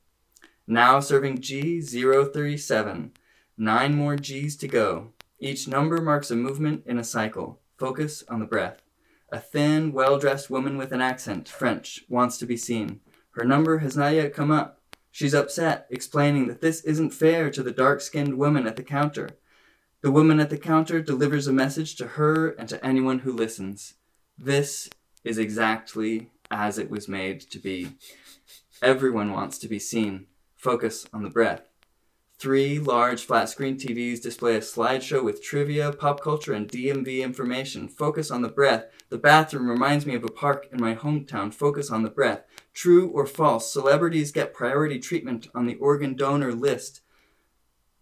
[0.65, 3.11] Now serving G037.
[3.57, 5.13] Nine more G's to go.
[5.39, 7.59] Each number marks a movement in a cycle.
[7.77, 8.81] Focus on the breath.
[9.31, 12.99] A thin, well dressed woman with an accent, French, wants to be seen.
[13.31, 14.79] Her number has not yet come up.
[15.11, 19.29] She's upset, explaining that this isn't fair to the dark skinned woman at the counter.
[20.01, 23.95] The woman at the counter delivers a message to her and to anyone who listens.
[24.37, 24.89] This
[25.23, 27.93] is exactly as it was made to be.
[28.81, 30.27] Everyone wants to be seen.
[30.55, 31.70] Focus on the breath.
[32.41, 37.87] Three large flat screen TVs display a slideshow with trivia, pop culture, and DMV information.
[37.87, 38.85] Focus on the breath.
[39.09, 41.53] The bathroom reminds me of a park in my hometown.
[41.53, 42.41] Focus on the breath.
[42.73, 43.71] True or false?
[43.71, 47.01] Celebrities get priority treatment on the organ donor list.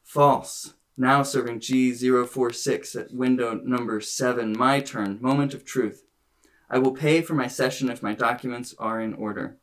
[0.06, 0.74] False.
[0.96, 4.58] Now serving G046 at window number 7.
[4.58, 5.18] My turn.
[5.20, 6.06] Moment of truth.
[6.70, 9.58] I will pay for my session if my documents are in order.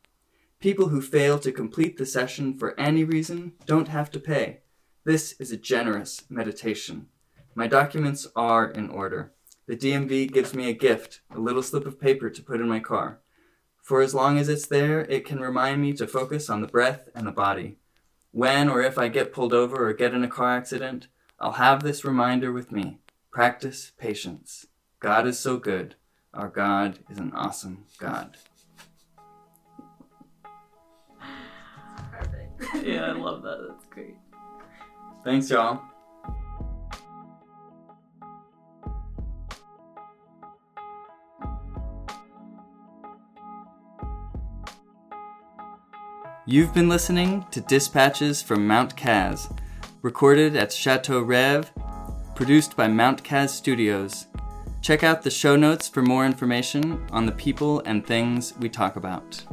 [0.59, 4.59] People who fail to complete the session for any reason don't have to pay.
[5.07, 7.07] This is a generous meditation.
[7.55, 9.31] My documents are in order.
[9.65, 12.81] The DMV gives me a gift, a little slip of paper to put in my
[12.81, 13.21] car.
[13.81, 17.07] For as long as it's there, it can remind me to focus on the breath
[17.15, 17.77] and the body.
[18.31, 21.07] When or if I get pulled over or get in a car accident,
[21.39, 22.99] I'll have this reminder with me.
[23.31, 24.65] Practice patience.
[24.99, 25.95] God is so good.
[26.33, 28.35] Our God is an awesome God.
[32.11, 32.61] Perfect.
[32.85, 33.69] yeah, I love that.
[33.69, 33.86] That's great.
[35.27, 35.81] Thanks, y'all.
[46.45, 49.53] You've been listening to Dispatches from Mount Kaz,
[50.01, 51.73] recorded at Chateau Rev,
[52.33, 54.27] produced by Mount Kaz Studios.
[54.81, 58.95] Check out the show notes for more information on the people and things we talk
[58.95, 59.45] about.